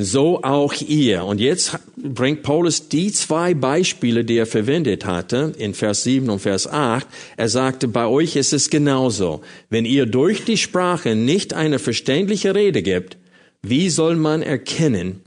So 0.00 0.42
auch 0.42 0.72
ihr. 0.80 1.24
Und 1.24 1.40
jetzt 1.40 1.76
bringt 1.96 2.42
Paulus 2.42 2.88
die 2.88 3.12
zwei 3.12 3.52
Beispiele, 3.52 4.24
die 4.24 4.36
er 4.36 4.46
verwendet 4.46 5.04
hatte, 5.04 5.52
in 5.58 5.74
Vers 5.74 6.04
7 6.04 6.30
und 6.30 6.38
Vers 6.38 6.66
8. 6.66 7.06
Er 7.36 7.48
sagte, 7.48 7.88
bei 7.88 8.06
euch 8.06 8.36
ist 8.36 8.52
es 8.52 8.70
genauso. 8.70 9.42
Wenn 9.68 9.84
ihr 9.84 10.06
durch 10.06 10.44
die 10.44 10.56
Sprache 10.56 11.14
nicht 11.14 11.52
eine 11.52 11.78
verständliche 11.78 12.54
Rede 12.54 12.82
gibt, 12.82 13.18
wie 13.62 13.90
soll 13.90 14.16
man 14.16 14.40
erkennen, 14.40 15.20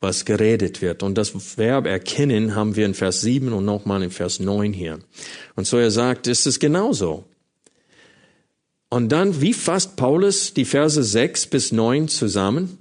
was 0.00 0.24
geredet 0.24 0.82
wird. 0.82 1.02
Und 1.02 1.16
das 1.16 1.56
Verb 1.56 1.86
erkennen 1.86 2.54
haben 2.54 2.76
wir 2.76 2.84
in 2.84 2.94
Vers 2.94 3.22
7 3.22 3.52
und 3.52 3.64
nochmal 3.64 4.02
in 4.02 4.10
Vers 4.10 4.40
9 4.40 4.72
hier. 4.72 4.98
Und 5.54 5.66
so 5.66 5.78
er 5.78 5.92
sagt, 5.92 6.26
ist 6.26 6.46
es 6.46 6.58
genauso. 6.58 7.24
Und 8.92 9.08
dann, 9.08 9.40
wie 9.40 9.54
fasst 9.54 9.96
Paulus 9.96 10.52
die 10.52 10.66
Verse 10.66 11.02
6 11.02 11.46
bis 11.46 11.72
9 11.72 12.08
zusammen? 12.08 12.76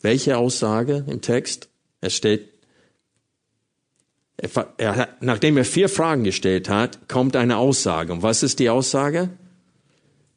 Welche 0.00 0.38
Aussage 0.38 1.04
im 1.06 1.20
Text? 1.20 1.68
Es 2.00 2.14
steht, 2.14 2.48
er, 4.38 4.72
er, 4.78 5.08
nachdem 5.20 5.58
er 5.58 5.66
vier 5.66 5.90
Fragen 5.90 6.24
gestellt 6.24 6.70
hat, 6.70 7.06
kommt 7.06 7.36
eine 7.36 7.58
Aussage. 7.58 8.14
Und 8.14 8.22
was 8.22 8.42
ist 8.42 8.60
die 8.60 8.70
Aussage? 8.70 9.28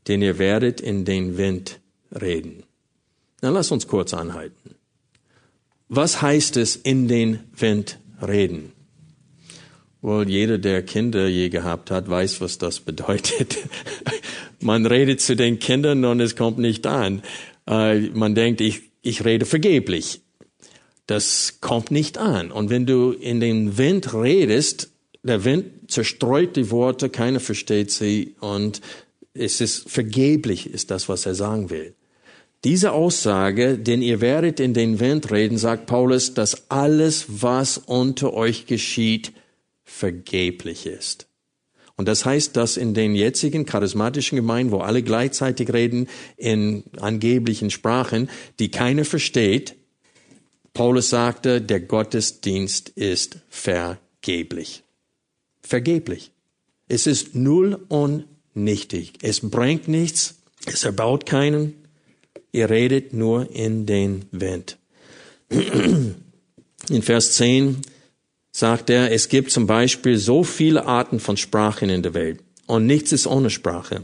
Denn 0.09 0.21
ihr 0.21 0.37
werdet 0.37 0.81
in 0.81 1.05
den 1.05 1.37
Wind 1.37 1.79
reden. 2.11 2.63
Dann 3.39 3.53
lass 3.53 3.71
uns 3.71 3.87
kurz 3.87 4.13
anhalten. 4.13 4.75
Was 5.87 6.21
heißt 6.21 6.57
es 6.57 6.75
in 6.75 7.07
den 7.07 7.39
Wind 7.55 7.99
reden? 8.21 8.73
Wohl 10.05 10.29
jeder, 10.29 10.59
der 10.59 10.83
Kinder 10.83 11.27
je 11.27 11.49
gehabt 11.49 11.89
hat, 11.89 12.07
weiß, 12.07 12.39
was 12.39 12.59
das 12.59 12.79
bedeutet. 12.79 13.57
man 14.61 14.85
redet 14.85 15.19
zu 15.19 15.35
den 15.35 15.57
Kindern 15.57 16.05
und 16.05 16.19
es 16.19 16.35
kommt 16.35 16.59
nicht 16.59 16.85
an. 16.85 17.23
Äh, 17.67 18.01
man 18.09 18.35
denkt, 18.35 18.61
ich, 18.61 18.83
ich 19.01 19.25
rede 19.25 19.47
vergeblich. 19.47 20.21
Das 21.07 21.57
kommt 21.59 21.89
nicht 21.89 22.19
an. 22.19 22.51
Und 22.51 22.69
wenn 22.69 22.85
du 22.85 23.13
in 23.13 23.39
den 23.39 23.79
Wind 23.79 24.13
redest, 24.13 24.91
der 25.23 25.43
Wind 25.43 25.89
zerstreut 25.89 26.55
die 26.55 26.69
Worte, 26.69 27.09
keiner 27.09 27.39
versteht 27.39 27.89
sie 27.89 28.35
und 28.41 28.81
es 29.33 29.59
ist 29.59 29.89
vergeblich, 29.89 30.69
ist 30.69 30.91
das, 30.91 31.09
was 31.09 31.25
er 31.25 31.33
sagen 31.33 31.71
will. 31.71 31.95
Diese 32.63 32.91
Aussage, 32.91 33.79
denn 33.79 34.03
ihr 34.03 34.21
werdet 34.21 34.59
in 34.59 34.75
den 34.75 34.99
Wind 34.99 35.31
reden, 35.31 35.57
sagt 35.57 35.87
Paulus, 35.87 36.35
dass 36.35 36.69
alles, 36.69 37.25
was 37.27 37.79
unter 37.79 38.35
euch 38.35 38.67
geschieht, 38.67 39.31
vergeblich 39.85 40.85
ist. 40.85 41.27
Und 41.97 42.07
das 42.09 42.25
heißt, 42.25 42.57
dass 42.57 42.75
in 42.75 42.93
den 42.93 43.15
jetzigen 43.15 43.65
charismatischen 43.65 44.35
Gemeinden, 44.35 44.73
wo 44.73 44.79
alle 44.79 45.01
gleichzeitig 45.01 45.71
reden 45.71 46.07
in 46.35 46.83
angeblichen 46.99 47.71
Sprachen, 47.71 48.29
die 48.59 48.69
keiner 48.69 49.05
versteht, 49.05 49.75
Paulus 50.73 51.09
sagte, 51.09 51.61
der 51.61 51.79
Gottesdienst 51.79 52.89
ist 52.89 53.37
vergeblich. 53.47 54.83
Vergeblich. 55.61 56.31
Es 56.89 57.07
ist 57.07 57.33
null 57.33 57.79
und 57.87 58.25
nichtig. 58.53 59.13
Es 59.21 59.39
bringt 59.39 59.87
nichts. 59.87 60.35
Es 60.65 60.83
erbaut 60.83 61.25
keinen. 61.25 61.75
Ihr 62.51 62.69
redet 62.69 63.13
nur 63.13 63.49
in 63.51 63.85
den 63.85 64.25
Wind. 64.31 64.77
In 66.89 67.01
Vers 67.01 67.33
10 67.33 67.81
sagt 68.55 68.89
er, 68.89 69.11
es 69.11 69.27
gibt 69.27 69.51
zum 69.51 69.67
Beispiel 69.67 70.17
so 70.17 70.45
viele 70.45 70.85
Arten 70.85 71.19
von 71.19 71.35
Sprachen 71.35 71.89
in 71.89 72.03
der 72.03 72.13
Welt 72.13 72.39
und 72.67 72.85
nichts 72.85 73.11
ist 73.11 73.27
ohne 73.27 73.49
Sprache. 73.49 74.03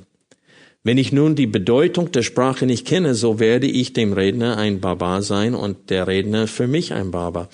Wenn 0.84 0.98
ich 0.98 1.14
nun 1.14 1.38
die 1.38 1.48
Bedeutung 1.48 2.12
der 2.12 2.22
Sprache 2.22 2.66
nicht 2.66 2.86
kenne, 2.86 3.16
so 3.16 3.40
werde 3.40 3.68
ich 3.68 3.94
dem 3.94 4.12
Redner 4.12 4.58
ein 4.58 4.82
Barbar 4.82 5.22
sein 5.22 5.56
und 5.56 5.90
der 5.90 6.06
Redner 6.06 6.48
für 6.48 6.68
mich 6.68 6.92
ein 6.92 7.12
Barbar. 7.12 7.48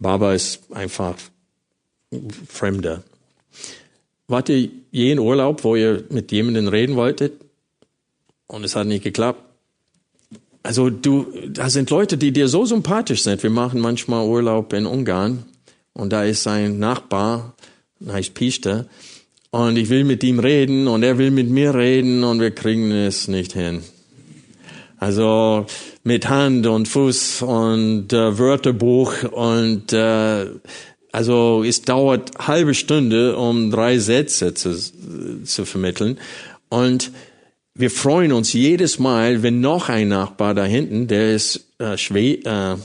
Barbar 0.00 0.34
ist 0.34 0.72
einfach 0.72 1.14
Fremder. 2.48 3.04
Wart 4.26 4.48
ihr 4.48 4.70
je 4.90 5.12
in 5.12 5.20
Urlaub, 5.20 5.62
wo 5.62 5.76
ihr 5.76 6.02
mit 6.10 6.32
jemandem 6.32 6.66
reden 6.66 6.96
wolltet 6.96 7.34
und 8.48 8.64
es 8.64 8.74
hat 8.74 8.88
nicht 8.88 9.04
geklappt? 9.04 9.40
Also 10.64 10.90
du, 10.90 11.32
da 11.48 11.70
sind 11.70 11.90
Leute, 11.90 12.18
die 12.18 12.32
dir 12.32 12.48
so 12.48 12.64
sympathisch 12.64 13.22
sind. 13.22 13.44
Wir 13.44 13.50
machen 13.50 13.78
manchmal 13.78 14.26
Urlaub 14.26 14.72
in 14.72 14.84
Ungarn 14.84 15.44
und 15.98 16.12
da 16.12 16.24
ist 16.24 16.46
ein 16.46 16.78
Nachbar, 16.78 17.54
heißt 18.06 18.32
Pister, 18.32 18.86
und 19.50 19.76
ich 19.76 19.90
will 19.90 20.04
mit 20.04 20.22
ihm 20.22 20.38
reden 20.38 20.86
und 20.86 21.02
er 21.02 21.18
will 21.18 21.30
mit 21.30 21.50
mir 21.50 21.74
reden 21.74 22.22
und 22.22 22.40
wir 22.40 22.52
kriegen 22.52 22.92
es 22.92 23.28
nicht 23.28 23.52
hin. 23.52 23.82
Also 24.98 25.66
mit 26.04 26.28
Hand 26.28 26.66
und 26.66 26.86
Fuß 26.86 27.42
und 27.42 28.12
äh, 28.12 28.38
Wörterbuch 28.38 29.24
und 29.24 29.92
äh, 29.92 30.46
also 31.10 31.64
es 31.64 31.82
dauert 31.82 32.32
halbe 32.46 32.74
Stunde, 32.74 33.36
um 33.36 33.70
drei 33.70 33.98
Sätze 33.98 34.54
zu, 34.54 34.76
zu 35.44 35.64
vermitteln 35.64 36.18
und 36.68 37.10
wir 37.74 37.90
freuen 37.90 38.32
uns 38.32 38.52
jedes 38.52 38.98
Mal, 38.98 39.42
wenn 39.42 39.60
noch 39.60 39.88
ein 39.88 40.08
Nachbar 40.08 40.54
da 40.54 40.64
hinten, 40.64 41.06
der 41.06 41.34
ist 41.34 41.68
äh, 41.78 41.96
Schwe 41.96 42.44
äh, 42.44 42.76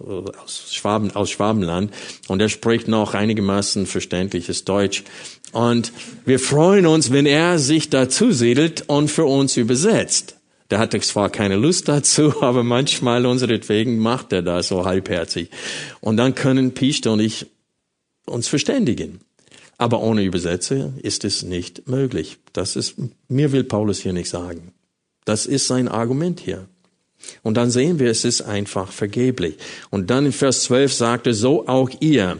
aus, 0.00 0.74
Schwaben, 0.74 1.10
aus 1.12 1.30
Schwabenland 1.30 1.92
und 2.28 2.40
er 2.40 2.48
spricht 2.48 2.88
noch 2.88 3.14
einigermaßen 3.14 3.86
verständliches 3.86 4.64
Deutsch. 4.64 5.04
Und 5.52 5.92
wir 6.24 6.38
freuen 6.38 6.86
uns, 6.86 7.12
wenn 7.12 7.26
er 7.26 7.58
sich 7.58 7.90
dazu 7.90 8.32
siedelt 8.32 8.84
und 8.88 9.10
für 9.10 9.24
uns 9.24 9.56
übersetzt. 9.56 10.36
Der 10.70 10.78
hatte 10.78 11.00
zwar 11.00 11.30
keine 11.30 11.56
Lust 11.56 11.88
dazu, 11.88 12.34
aber 12.42 12.64
manchmal 12.64 13.26
unseretwegen 13.26 13.98
macht 13.98 14.32
er 14.32 14.42
das 14.42 14.68
so 14.68 14.84
halbherzig. 14.84 15.50
Und 16.00 16.16
dann 16.16 16.34
können 16.34 16.74
Pichte 16.74 17.10
und 17.10 17.20
ich 17.20 17.46
uns 18.26 18.48
verständigen. 18.48 19.20
Aber 19.78 20.00
ohne 20.00 20.22
Übersetzer 20.24 20.92
ist 21.02 21.24
es 21.24 21.42
nicht 21.42 21.86
möglich. 21.86 22.38
Das 22.52 22.76
ist, 22.76 22.96
mir 23.28 23.52
will 23.52 23.64
Paulus 23.64 24.00
hier 24.00 24.12
nicht 24.12 24.30
sagen. 24.30 24.72
Das 25.24 25.46
ist 25.46 25.66
sein 25.66 25.88
Argument 25.88 26.40
hier. 26.40 26.68
Und 27.42 27.56
dann 27.56 27.70
sehen 27.70 27.98
wir, 27.98 28.10
es 28.10 28.24
ist 28.24 28.42
einfach 28.42 28.92
vergeblich. 28.92 29.56
Und 29.90 30.10
dann 30.10 30.26
in 30.26 30.32
Vers 30.32 30.62
12 30.64 30.92
sagte, 30.92 31.34
so 31.34 31.66
auch 31.66 31.90
ihr, 32.00 32.38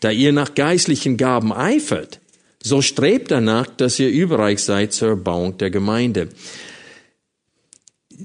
da 0.00 0.10
ihr 0.10 0.32
nach 0.32 0.54
geistlichen 0.54 1.16
Gaben 1.16 1.52
eifert, 1.52 2.20
so 2.62 2.82
strebt 2.82 3.30
danach, 3.30 3.66
dass 3.66 3.98
ihr 3.98 4.08
überreich 4.08 4.62
seid 4.62 4.92
zur 4.92 5.10
Erbauung 5.10 5.56
der 5.58 5.70
Gemeinde. 5.70 6.28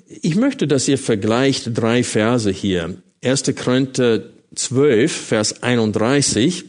Ich 0.07 0.35
möchte, 0.35 0.67
dass 0.67 0.87
ihr 0.87 0.97
vergleicht 0.97 1.77
drei 1.77 2.03
Verse 2.03 2.49
hier. 2.49 2.95
1. 3.23 3.43
Korinther 3.55 4.23
12, 4.55 5.11
Vers 5.11 5.63
31, 5.63 6.65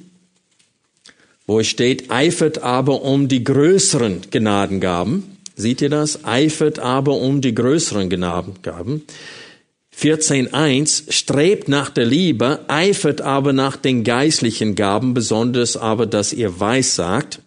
wo 1.47 1.61
es 1.61 1.67
steht, 1.67 2.11
eifert 2.11 2.59
aber 2.59 3.03
um 3.03 3.29
die 3.29 3.43
größeren 3.43 4.23
Gnadengaben. 4.31 5.39
Seht 5.63 5.81
ihr 5.81 5.91
das? 5.91 6.25
Eifert 6.25 6.81
aber 6.81 7.15
um 7.15 7.41
die 7.41 7.55
größeren 7.55 8.11
Gnadengaben. 8.11 9.03
14.1 9.97 11.13
strebt 11.13 11.69
nach 11.69 11.89
der 11.89 12.05
Liebe, 12.05 12.65
eifert 12.67 13.21
aber 13.21 13.53
nach 13.53 13.77
den 13.77 14.03
geistlichen 14.03 14.75
Gaben, 14.75 15.15
besonders 15.15 15.77
aber, 15.77 16.07
dass 16.07 16.33
ihr 16.33 16.59
weissagt. 16.59 17.41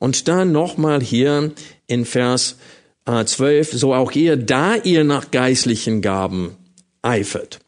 Und 0.00 0.26
dann 0.26 0.50
nochmal 0.50 1.00
hier 1.00 1.52
in 1.86 2.04
Vers 2.04 2.56
12, 3.06 3.72
äh, 3.72 3.76
so 3.76 3.94
auch 3.94 4.10
ihr, 4.12 4.36
da 4.36 4.74
ihr 4.74 5.04
nach 5.04 5.30
geistlichen 5.30 6.02
Gaben 6.02 6.56
eifert. 7.02 7.60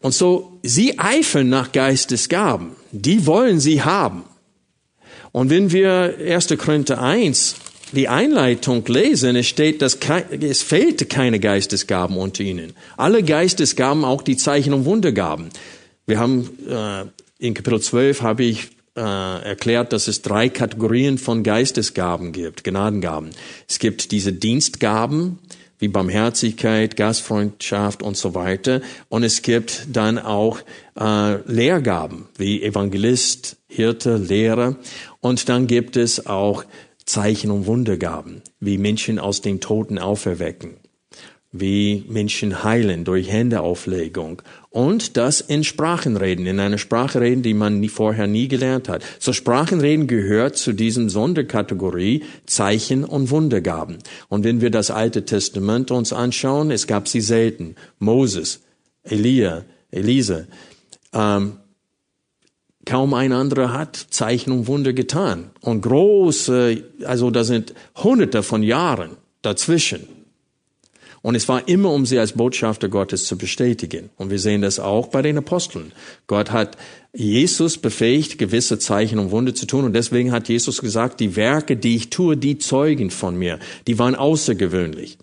Und 0.00 0.12
so, 0.12 0.58
sie 0.62 0.98
eifern 0.98 1.48
nach 1.48 1.72
Geistesgaben. 1.72 2.72
Die 2.92 3.26
wollen 3.26 3.60
sie 3.60 3.82
haben. 3.82 4.24
Und 5.32 5.48
wenn 5.48 5.72
wir 5.72 6.16
1. 6.18 6.48
Korinther 6.58 7.00
1 7.00 7.56
die 7.92 8.08
Einleitung 8.08 8.84
lesen, 8.86 9.36
es 9.36 9.46
steht, 9.46 9.82
dass 9.82 9.98
es 10.40 10.62
fehlte 10.62 11.06
keine 11.06 11.38
Geistesgaben 11.38 12.16
unter 12.16 12.42
ihnen. 12.42 12.74
Alle 12.96 13.22
Geistesgaben, 13.22 14.04
auch 14.04 14.22
die 14.22 14.36
Zeichen 14.36 14.72
und 14.72 14.84
Wundergaben. 14.84 15.50
Wir 16.06 16.18
haben 16.18 16.50
äh, 16.68 17.04
in 17.38 17.54
Kapitel 17.54 17.80
12 17.80 18.22
habe 18.22 18.44
ich 18.44 18.68
äh, 18.96 19.00
erklärt, 19.00 19.92
dass 19.92 20.08
es 20.08 20.22
drei 20.22 20.48
Kategorien 20.48 21.18
von 21.18 21.42
Geistesgaben 21.42 22.32
gibt, 22.32 22.64
Gnadengaben. 22.64 23.30
Es 23.68 23.78
gibt 23.78 24.10
diese 24.10 24.32
Dienstgaben, 24.32 25.38
wie 25.78 25.88
Barmherzigkeit, 25.88 26.96
Gastfreundschaft 26.96 28.02
und 28.02 28.16
so 28.16 28.34
weiter. 28.34 28.80
Und 29.08 29.22
es 29.22 29.42
gibt 29.42 29.86
dann 29.92 30.18
auch 30.18 30.60
äh, 30.98 31.36
Lehrgaben, 31.46 32.26
wie 32.38 32.62
Evangelist, 32.62 33.56
Hirte, 33.68 34.16
Lehrer. 34.16 34.76
Und 35.20 35.48
dann 35.50 35.66
gibt 35.66 35.96
es 35.96 36.26
auch 36.26 36.64
Zeichen 37.06 37.50
und 37.52 37.66
Wundergaben, 37.66 38.42
wie 38.60 38.78
Menschen 38.78 39.18
aus 39.18 39.40
den 39.40 39.60
Toten 39.60 39.98
auferwecken, 39.98 40.76
wie 41.52 42.04
Menschen 42.08 42.64
heilen 42.64 43.04
durch 43.04 43.30
Händeauflegung 43.30 44.42
und 44.70 45.16
das 45.16 45.40
in 45.40 45.62
Sprachen 45.62 46.16
reden, 46.16 46.46
in 46.46 46.58
einer 46.58 46.78
Sprache 46.78 47.20
reden, 47.20 47.42
die 47.42 47.54
man 47.54 47.78
nie, 47.78 47.88
vorher 47.88 48.26
nie 48.26 48.48
gelernt 48.48 48.88
hat. 48.88 49.04
So 49.20 49.32
Sprachenreden 49.32 50.08
gehört 50.08 50.56
zu 50.56 50.72
diesem 50.72 51.08
Sonderkategorie 51.08 52.24
Zeichen 52.44 53.04
und 53.04 53.30
Wundergaben. 53.30 53.98
Und 54.28 54.44
wenn 54.44 54.60
wir 54.60 54.70
das 54.70 54.90
Alte 54.90 55.24
Testament 55.24 55.92
uns 55.92 56.12
anschauen, 56.12 56.72
es 56.72 56.88
gab 56.88 57.06
sie 57.06 57.20
selten. 57.20 57.76
Moses, 58.00 58.62
Elia, 59.04 59.64
Elise, 59.92 60.48
ähm, 61.12 61.58
Kaum 62.86 63.14
ein 63.14 63.32
anderer 63.32 63.72
hat 63.72 63.96
Zeichen 64.10 64.52
und 64.52 64.68
Wunder 64.68 64.92
getan. 64.92 65.50
Und 65.60 65.82
große, 65.82 66.84
also 67.04 67.30
da 67.30 67.42
sind 67.44 67.74
hunderte 67.96 68.42
von 68.42 68.62
Jahren 68.62 69.10
dazwischen. 69.42 70.06
Und 71.20 71.34
es 71.34 71.48
war 71.48 71.66
immer, 71.66 71.90
um 71.90 72.06
sie 72.06 72.20
als 72.20 72.34
Botschafter 72.34 72.88
Gottes 72.88 73.24
zu 73.24 73.36
bestätigen. 73.36 74.10
Und 74.16 74.30
wir 74.30 74.38
sehen 74.38 74.62
das 74.62 74.78
auch 74.78 75.08
bei 75.08 75.22
den 75.22 75.36
Aposteln. 75.36 75.90
Gott 76.28 76.52
hat 76.52 76.76
Jesus 77.12 77.78
befähigt, 77.78 78.38
gewisse 78.38 78.78
Zeichen 78.78 79.18
und 79.18 79.32
Wunder 79.32 79.52
zu 79.52 79.66
tun. 79.66 79.84
Und 79.84 79.92
deswegen 79.92 80.30
hat 80.30 80.48
Jesus 80.48 80.80
gesagt, 80.80 81.18
die 81.18 81.34
Werke, 81.34 81.76
die 81.76 81.96
ich 81.96 82.10
tue, 82.10 82.36
die 82.36 82.58
zeugen 82.58 83.10
von 83.10 83.36
mir. 83.36 83.58
Die 83.88 83.98
waren 83.98 84.14
außergewöhnlich. 84.14 85.18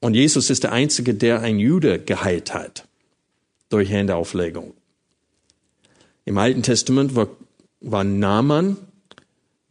Und 0.00 0.14
Jesus 0.14 0.48
ist 0.48 0.62
der 0.62 0.72
Einzige, 0.72 1.12
der 1.12 1.42
ein 1.42 1.58
Jude 1.58 1.98
geheilt 1.98 2.54
hat. 2.54 2.86
Durch 3.68 3.90
Händeauflegung. 3.90 4.72
Im 6.28 6.36
Alten 6.36 6.62
Testament 6.62 7.16
war, 7.16 7.28
war 7.80 8.04
Naaman, 8.04 8.76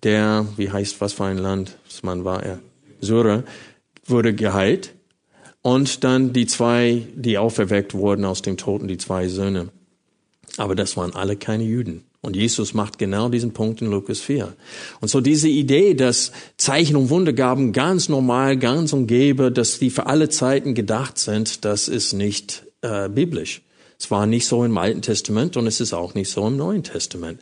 der, 0.02 0.48
wie 0.58 0.72
heißt, 0.72 1.00
was 1.02 1.14
für 1.14 1.26
ein 1.26 1.38
Land, 1.38 1.78
Mann 2.02 2.26
war 2.26 2.42
er? 2.42 2.58
Syrer, 3.00 3.44
wurde 4.08 4.34
geheilt. 4.34 4.96
Und 5.62 6.04
dann 6.04 6.34
die 6.34 6.48
zwei, 6.48 7.06
die 7.14 7.38
auferweckt 7.38 7.94
wurden 7.94 8.26
aus 8.26 8.42
dem 8.42 8.58
Toten, 8.58 8.88
die 8.88 8.98
zwei 8.98 9.28
Söhne. 9.28 9.70
Aber 10.58 10.74
das 10.74 10.98
waren 10.98 11.14
alle 11.14 11.36
keine 11.36 11.64
Juden. 11.64 12.06
Und 12.22 12.36
Jesus 12.36 12.74
macht 12.74 12.98
genau 12.98 13.30
diesen 13.30 13.54
Punkt 13.54 13.84
in 13.84 13.92
Lukas 13.92 14.20
4. 14.22 14.52
Und 15.00 15.10
so 15.10 15.22
diese 15.22 15.50
Idee, 15.50 15.94
dass 15.94 16.32
Zeichen 16.58 16.96
und 16.96 17.12
Wundergaben 17.12 17.72
ganz 17.72 18.10
normal, 18.10 18.58
ganz 18.58 18.94
umgebe, 18.94 19.52
dass 19.52 19.78
die 19.78 19.92
für 19.92 20.08
alle 20.08 20.30
Zeiten 20.30 20.74
gedacht 20.74 21.20
sind, 21.20 21.66
das 21.66 21.88
ist 21.88 22.14
nicht 22.14 22.64
äh, 22.82 23.10
biblisch. 23.10 23.62
Es 24.00 24.12
war 24.12 24.28
nicht 24.28 24.46
so 24.46 24.64
im 24.64 24.78
Alten 24.78 25.02
Testament 25.02 25.58
und 25.58 25.66
es 25.66 25.80
ist 25.80 25.94
auch 25.94 26.14
nicht 26.14 26.30
so 26.30 26.46
im 26.48 26.56
Neuen 26.56 26.84
Testament. 26.84 27.40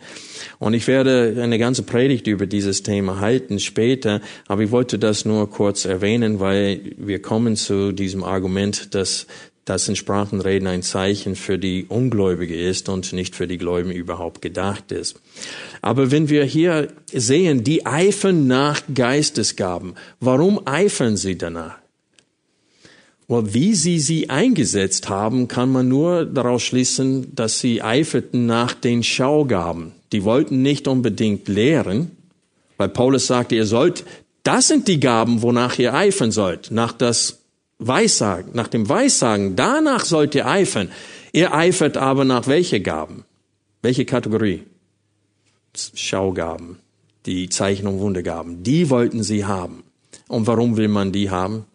Und 0.57 0.73
ich 0.73 0.87
werde 0.87 1.37
eine 1.41 1.59
ganze 1.59 1.83
Predigt 1.83 2.27
über 2.27 2.45
dieses 2.45 2.81
Thema 2.81 3.19
halten 3.19 3.59
später, 3.59 4.21
aber 4.47 4.63
ich 4.63 4.71
wollte 4.71 4.97
das 4.97 5.25
nur 5.25 5.49
kurz 5.49 5.83
erwähnen, 5.83 6.39
weil 6.39 6.93
wir 6.97 7.21
kommen 7.21 7.57
zu 7.57 7.91
diesem 7.91 8.23
Argument, 8.23 8.95
dass 8.95 9.27
das 9.65 9.89
in 9.89 9.95
Sprachenreden 9.95 10.67
ein 10.67 10.83
Zeichen 10.83 11.35
für 11.35 11.57
die 11.57 11.85
Ungläubige 11.89 12.55
ist 12.55 12.87
und 12.87 13.11
nicht 13.13 13.35
für 13.35 13.47
die 13.47 13.57
Gläubigen 13.57 13.95
überhaupt 13.95 14.41
gedacht 14.41 14.91
ist. 14.91 15.19
Aber 15.81 16.11
wenn 16.11 16.29
wir 16.29 16.45
hier 16.45 16.87
sehen, 17.11 17.63
die 17.63 17.85
eifern 17.85 18.47
nach 18.47 18.81
Geistesgaben, 18.93 19.95
warum 20.19 20.61
eifern 20.65 21.17
sie 21.17 21.37
danach? 21.37 21.84
Und 23.27 23.53
wie 23.53 23.73
sie 23.73 23.99
sie 23.99 24.29
eingesetzt 24.29 25.09
haben, 25.09 25.47
kann 25.47 25.71
man 25.71 25.87
nur 25.87 26.25
daraus 26.25 26.61
schließen, 26.61 27.33
dass 27.35 27.59
sie 27.59 27.81
eiferten 27.81 28.45
nach 28.45 28.73
den 28.73 29.01
Schaugaben. 29.01 29.93
Die 30.11 30.23
wollten 30.23 30.61
nicht 30.61 30.87
unbedingt 30.87 31.47
lehren, 31.47 32.11
weil 32.77 32.89
Paulus 32.89 33.27
sagte, 33.27 33.55
ihr 33.55 33.65
sollt, 33.65 34.05
das 34.43 34.67
sind 34.67 34.87
die 34.87 34.99
Gaben, 34.99 35.41
wonach 35.41 35.79
ihr 35.79 35.93
eifern 35.93 36.31
sollt, 36.31 36.69
nach 36.69 36.91
das 36.91 37.39
Weissagen, 37.79 38.51
nach 38.53 38.67
dem 38.67 38.87
Weissagen, 38.87 39.55
danach 39.55 40.05
sollt 40.05 40.35
ihr 40.35 40.47
eifern. 40.47 40.91
Ihr 41.33 41.53
eifert 41.53 41.97
aber 41.97 42.23
nach 42.23 42.47
welche 42.47 42.79
Gaben? 42.79 43.25
Welche 43.81 44.05
Kategorie? 44.05 44.63
Schaugaben, 45.75 46.77
die 47.25 47.49
Zeichen 47.49 47.87
und 47.87 47.99
Wundergaben. 47.99 48.63
Die 48.63 48.89
wollten 48.89 49.23
sie 49.23 49.45
haben. 49.45 49.83
Und 50.27 50.47
warum 50.47 50.77
will 50.77 50.87
man 50.87 51.11
die 51.11 51.29
haben? 51.29 51.65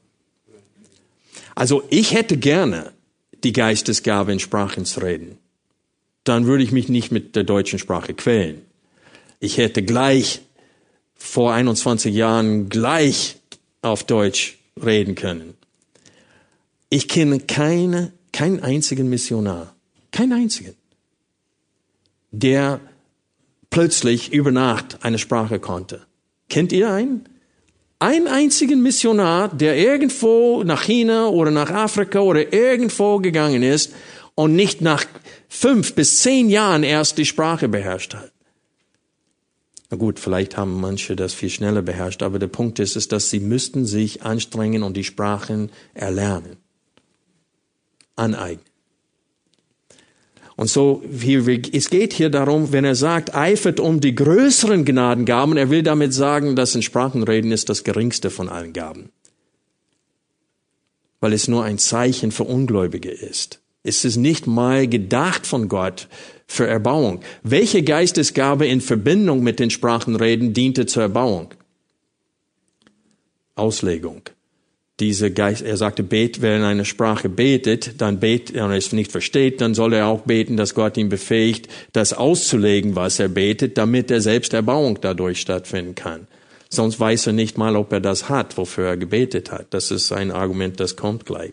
Also 1.61 1.83
ich 1.91 2.15
hätte 2.15 2.39
gerne 2.39 2.91
die 3.45 3.53
Geistesgabe 3.53 4.33
in 4.33 4.41
Sprachen 4.41 4.87
zu 4.87 5.01
reden. 5.01 5.37
Dann 6.25 6.47
würde 6.47 6.65
ich 6.65 6.73
mich 6.73 6.89
nicht 6.89 7.13
mit 7.13 7.37
der 7.37 7.45
deutschen 7.45 7.79
Sprache 7.79 8.15
quälen. 8.15 8.63
Ich 9.41 9.59
hätte 9.59 9.83
gleich 9.83 10.41
vor 11.15 11.53
21 11.53 12.15
Jahren 12.15 12.71
gleich 12.71 13.37
auf 13.83 14.05
Deutsch 14.05 14.57
reden 14.83 15.17
können. 15.17 15.53
Ich 16.89 17.09
kenne 17.09 17.41
keine, 17.41 18.13
keinen 18.33 18.61
einzigen 18.61 19.11
Missionar, 19.11 19.75
keinen 20.13 20.33
einzigen, 20.33 20.77
der 22.31 22.81
plötzlich 23.69 24.33
über 24.33 24.51
Nacht 24.51 25.05
eine 25.05 25.19
Sprache 25.19 25.61
konnte. 25.61 26.07
Kennt 26.49 26.73
ihr 26.73 26.91
einen? 26.91 27.29
Einen 28.03 28.29
einzigen 28.29 28.83
Missionar, 28.83 29.49
der 29.49 29.77
irgendwo 29.77 30.65
nach 30.65 30.85
China 30.85 31.29
oder 31.29 31.51
nach 31.51 31.71
Afrika 31.71 32.21
oder 32.21 32.51
irgendwo 32.51 33.19
gegangen 33.19 33.63
ist 33.63 33.93
und 34.35 34.57
nicht 34.57 34.81
nach 34.81 35.05
fünf 35.51 35.95
bis 35.95 36.21
zehn 36.21 36.49
Jahren 36.49 36.83
erst 36.83 37.19
die 37.19 37.27
Sprache 37.27 37.69
beherrscht 37.69 38.15
hat. 38.15 38.33
Na 39.91 39.99
gut, 39.99 40.19
vielleicht 40.19 40.57
haben 40.57 40.81
manche 40.81 41.15
das 41.15 41.35
viel 41.35 41.51
schneller 41.51 41.83
beherrscht, 41.83 42.23
aber 42.23 42.39
der 42.39 42.47
Punkt 42.47 42.79
ist, 42.79 42.97
ist, 42.97 43.13
dass 43.13 43.29
sie 43.29 43.41
müssten 43.41 43.85
sich 43.85 44.23
anstrengen 44.23 44.83
und 44.83 44.97
die 44.97 45.05
Sprachen 45.05 45.71
erlernen, 45.93 46.57
aneignen. 48.17 48.70
Und 50.61 50.69
so, 50.69 51.03
es 51.73 51.89
geht 51.89 52.13
hier 52.13 52.29
darum, 52.29 52.71
wenn 52.71 52.85
er 52.85 52.95
sagt, 52.95 53.35
eifert 53.35 53.81
um 53.81 53.99
die 53.99 54.15
größeren 54.15 54.85
Gnadengaben, 54.85 55.57
er 55.57 55.71
will 55.71 55.83
damit 55.83 56.13
sagen, 56.13 56.55
dass 56.55 56.75
in 56.75 56.83
Sprachenreden 56.83 57.51
ist 57.51 57.71
das 57.71 57.83
geringste 57.83 58.29
von 58.29 58.51
allen 58.51 58.75
Gaben. 58.75 59.09
Weil 61.19 61.33
es 61.33 61.49
nur 61.49 61.65
ein 61.65 61.79
Zeichen 61.79 62.31
für 62.31 62.45
Ungläubige 62.45 63.11
ist. 63.11 63.63
Es 63.85 64.05
ist 64.05 64.17
nicht 64.17 64.47
mal 64.47 64.87
gedacht 64.87 65.47
von 65.47 65.69
Gott 65.69 66.09
für 66.47 66.67
Erbauung. 66.67 67.23
Welche 67.43 67.83
Geistesgabe 67.83 68.67
in 68.67 68.83
Verbindung 68.83 69.43
mit 69.43 69.61
den 69.61 69.71
Sprachenreden 69.71 70.53
diente 70.53 70.85
zur 70.85 71.05
Erbauung? 71.05 71.55
Auslegung 73.55 74.29
diese 75.01 75.31
Geist, 75.31 75.63
er 75.63 75.77
sagte, 75.77 76.03
bet, 76.03 76.43
wer 76.43 76.57
in 76.57 76.63
einer 76.63 76.85
Sprache 76.85 77.29
betet, 77.29 78.01
dann 78.01 78.21
bet, 78.21 78.51
und 78.53 78.73
es 78.73 78.93
nicht 78.93 79.11
versteht, 79.11 79.61
dann 79.61 79.75
soll 79.75 79.95
er 79.95 80.07
auch 80.07 80.21
beten, 80.23 80.57
dass 80.57 80.75
Gott 80.75 80.97
ihn 80.97 81.09
befähigt, 81.09 81.69
das 81.93 82.13
auszulegen, 82.13 82.95
was 82.95 83.19
er 83.19 83.29
betet, 83.29 83.79
damit 83.79 84.11
er 84.11 84.21
selbst 84.21 84.53
Erbauung 84.53 84.99
dadurch 85.01 85.41
stattfinden 85.41 85.95
kann. 85.95 86.27
Sonst 86.69 87.01
weiß 87.01 87.29
er 87.29 87.33
nicht 87.33 87.59
mal, 87.59 87.75
ob 87.75 87.93
er 87.93 88.01
das 88.01 88.29
hat, 88.29 88.57
wofür 88.57 88.87
er 88.87 88.97
gebetet 88.97 89.51
hat. 89.51 89.69
Das 89.71 89.91
ist 89.91 90.13
ein 90.13 90.31
Argument, 90.31 90.79
das 90.79 90.95
kommt 90.95 91.27
gleich. 91.27 91.53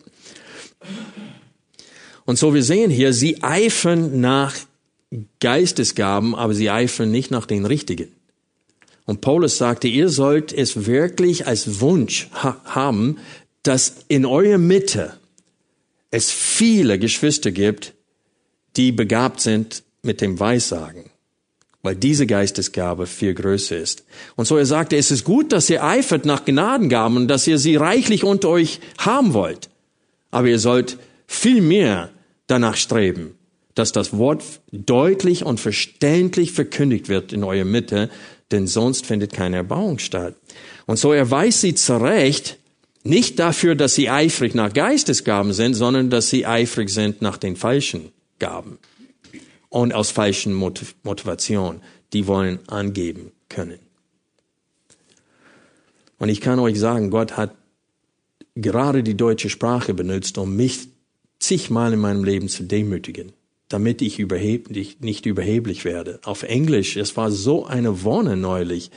Und 2.24 2.38
so 2.38 2.54
wir 2.54 2.62
sehen 2.62 2.90
hier, 2.90 3.12
sie 3.12 3.42
eifern 3.42 4.20
nach 4.20 4.54
Geistesgaben, 5.40 6.34
aber 6.34 6.54
sie 6.54 6.70
eifern 6.70 7.10
nicht 7.10 7.30
nach 7.30 7.46
den 7.46 7.64
richtigen. 7.64 8.17
Und 9.08 9.22
Paulus 9.22 9.56
sagte, 9.56 9.88
ihr 9.88 10.10
sollt 10.10 10.52
es 10.52 10.84
wirklich 10.84 11.46
als 11.46 11.80
Wunsch 11.80 12.28
ha 12.34 12.60
haben, 12.66 13.16
dass 13.62 14.04
in 14.08 14.26
eurer 14.26 14.58
Mitte 14.58 15.14
es 16.10 16.30
viele 16.30 16.98
Geschwister 16.98 17.50
gibt, 17.50 17.94
die 18.76 18.92
begabt 18.92 19.40
sind 19.40 19.82
mit 20.02 20.20
dem 20.20 20.38
Weissagen, 20.38 21.06
weil 21.82 21.96
diese 21.96 22.26
Geistesgabe 22.26 23.06
viel 23.06 23.32
größer 23.32 23.78
ist. 23.78 24.04
Und 24.36 24.44
so 24.44 24.58
er 24.58 24.66
sagte, 24.66 24.98
es 24.98 25.10
ist 25.10 25.24
gut, 25.24 25.52
dass 25.52 25.70
ihr 25.70 25.82
eifert 25.82 26.26
nach 26.26 26.44
Gnadengaben 26.44 27.16
und 27.16 27.28
dass 27.28 27.46
ihr 27.46 27.56
sie 27.56 27.76
reichlich 27.76 28.24
unter 28.24 28.50
euch 28.50 28.78
haben 28.98 29.32
wollt. 29.32 29.70
Aber 30.30 30.48
ihr 30.48 30.58
sollt 30.58 30.98
viel 31.26 31.62
mehr 31.62 32.10
danach 32.46 32.76
streben, 32.76 33.36
dass 33.74 33.90
das 33.90 34.18
Wort 34.18 34.44
deutlich 34.70 35.46
und 35.46 35.60
verständlich 35.60 36.52
verkündigt 36.52 37.08
wird 37.08 37.32
in 37.32 37.42
eurer 37.42 37.64
Mitte, 37.64 38.10
denn 38.50 38.66
sonst 38.66 39.06
findet 39.06 39.32
keine 39.32 39.56
Erbauung 39.56 39.98
statt. 39.98 40.34
Und 40.86 40.98
so 40.98 41.12
erweist 41.12 41.60
sie 41.60 41.74
zurecht, 41.74 42.58
nicht 43.04 43.38
dafür, 43.38 43.74
dass 43.74 43.94
sie 43.94 44.10
eifrig 44.10 44.54
nach 44.54 44.72
Geistesgaben 44.72 45.52
sind, 45.52 45.74
sondern 45.74 46.10
dass 46.10 46.30
sie 46.30 46.46
eifrig 46.46 46.90
sind 46.90 47.22
nach 47.22 47.36
den 47.36 47.56
falschen 47.56 48.12
Gaben 48.38 48.78
und 49.68 49.94
aus 49.94 50.10
falschen 50.10 50.52
Motivation. 50.54 51.80
Die 52.12 52.26
wollen 52.26 52.58
angeben 52.68 53.32
können. 53.48 53.78
Und 56.18 56.30
ich 56.30 56.40
kann 56.40 56.58
euch 56.58 56.78
sagen, 56.78 57.10
Gott 57.10 57.36
hat 57.36 57.54
gerade 58.54 59.02
die 59.02 59.16
deutsche 59.16 59.50
Sprache 59.50 59.94
benutzt, 59.94 60.36
um 60.38 60.56
mich 60.56 60.88
zigmal 61.38 61.92
in 61.92 62.00
meinem 62.00 62.24
Leben 62.24 62.48
zu 62.48 62.64
demütigen 62.64 63.32
damit 63.68 64.00
ich 64.02 64.18
überheblich, 64.18 65.00
nicht 65.00 65.26
überheblich 65.26 65.84
werde. 65.84 66.20
Auf 66.24 66.42
Englisch, 66.42 66.96
es 66.96 67.16
war 67.16 67.30
so 67.30 67.66
eine 67.66 68.02
Wonne 68.02 68.36
neulich 68.36 68.90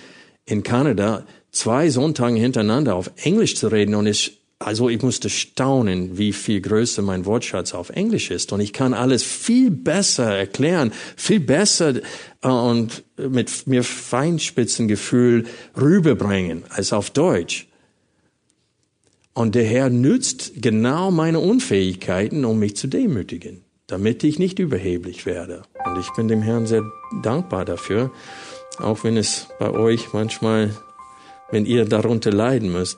in 0.45 0.63
Kanada, 0.63 1.25
zwei 1.51 1.89
Sonntage 1.89 2.39
hintereinander 2.39 2.95
auf 2.95 3.11
Englisch 3.17 3.55
zu 3.55 3.67
reden 3.67 3.95
und 3.95 4.07
ich, 4.07 4.41
also 4.59 4.89
ich 4.89 5.01
musste 5.01 5.29
staunen, 5.29 6.17
wie 6.17 6.33
viel 6.33 6.61
größer 6.61 7.01
mein 7.01 7.25
Wortschatz 7.25 7.73
auf 7.73 7.89
Englisch 7.89 8.31
ist 8.31 8.53
und 8.53 8.61
ich 8.61 8.71
kann 8.71 8.93
alles 8.93 9.23
viel 9.23 9.71
besser 9.71 10.37
erklären, 10.37 10.93
viel 11.17 11.41
besser 11.41 11.95
äh, 12.41 12.47
und 12.47 13.03
mit 13.17 13.67
mir 13.67 13.83
Feinspitzengefühl 13.83 15.45
rüberbringen 15.79 16.63
als 16.69 16.93
auf 16.93 17.09
Deutsch. 17.09 17.67
Und 19.33 19.55
der 19.55 19.63
Herr 19.63 19.89
nützt 19.89 20.53
genau 20.57 21.09
meine 21.09 21.39
Unfähigkeiten, 21.39 22.43
um 22.43 22.59
mich 22.59 22.75
zu 22.75 22.87
demütigen 22.87 23.63
damit 23.91 24.23
ich 24.23 24.39
nicht 24.39 24.57
überheblich 24.59 25.25
werde. 25.25 25.63
Und 25.85 25.99
ich 25.99 26.09
bin 26.13 26.29
dem 26.29 26.41
Herrn 26.41 26.65
sehr 26.65 26.83
dankbar 27.21 27.65
dafür, 27.65 28.09
auch 28.79 29.03
wenn 29.03 29.17
es 29.17 29.49
bei 29.59 29.69
euch 29.69 30.13
manchmal, 30.13 30.75
wenn 31.51 31.65
ihr 31.65 31.83
darunter 31.83 32.31
leiden 32.31 32.71
müsst. 32.71 32.97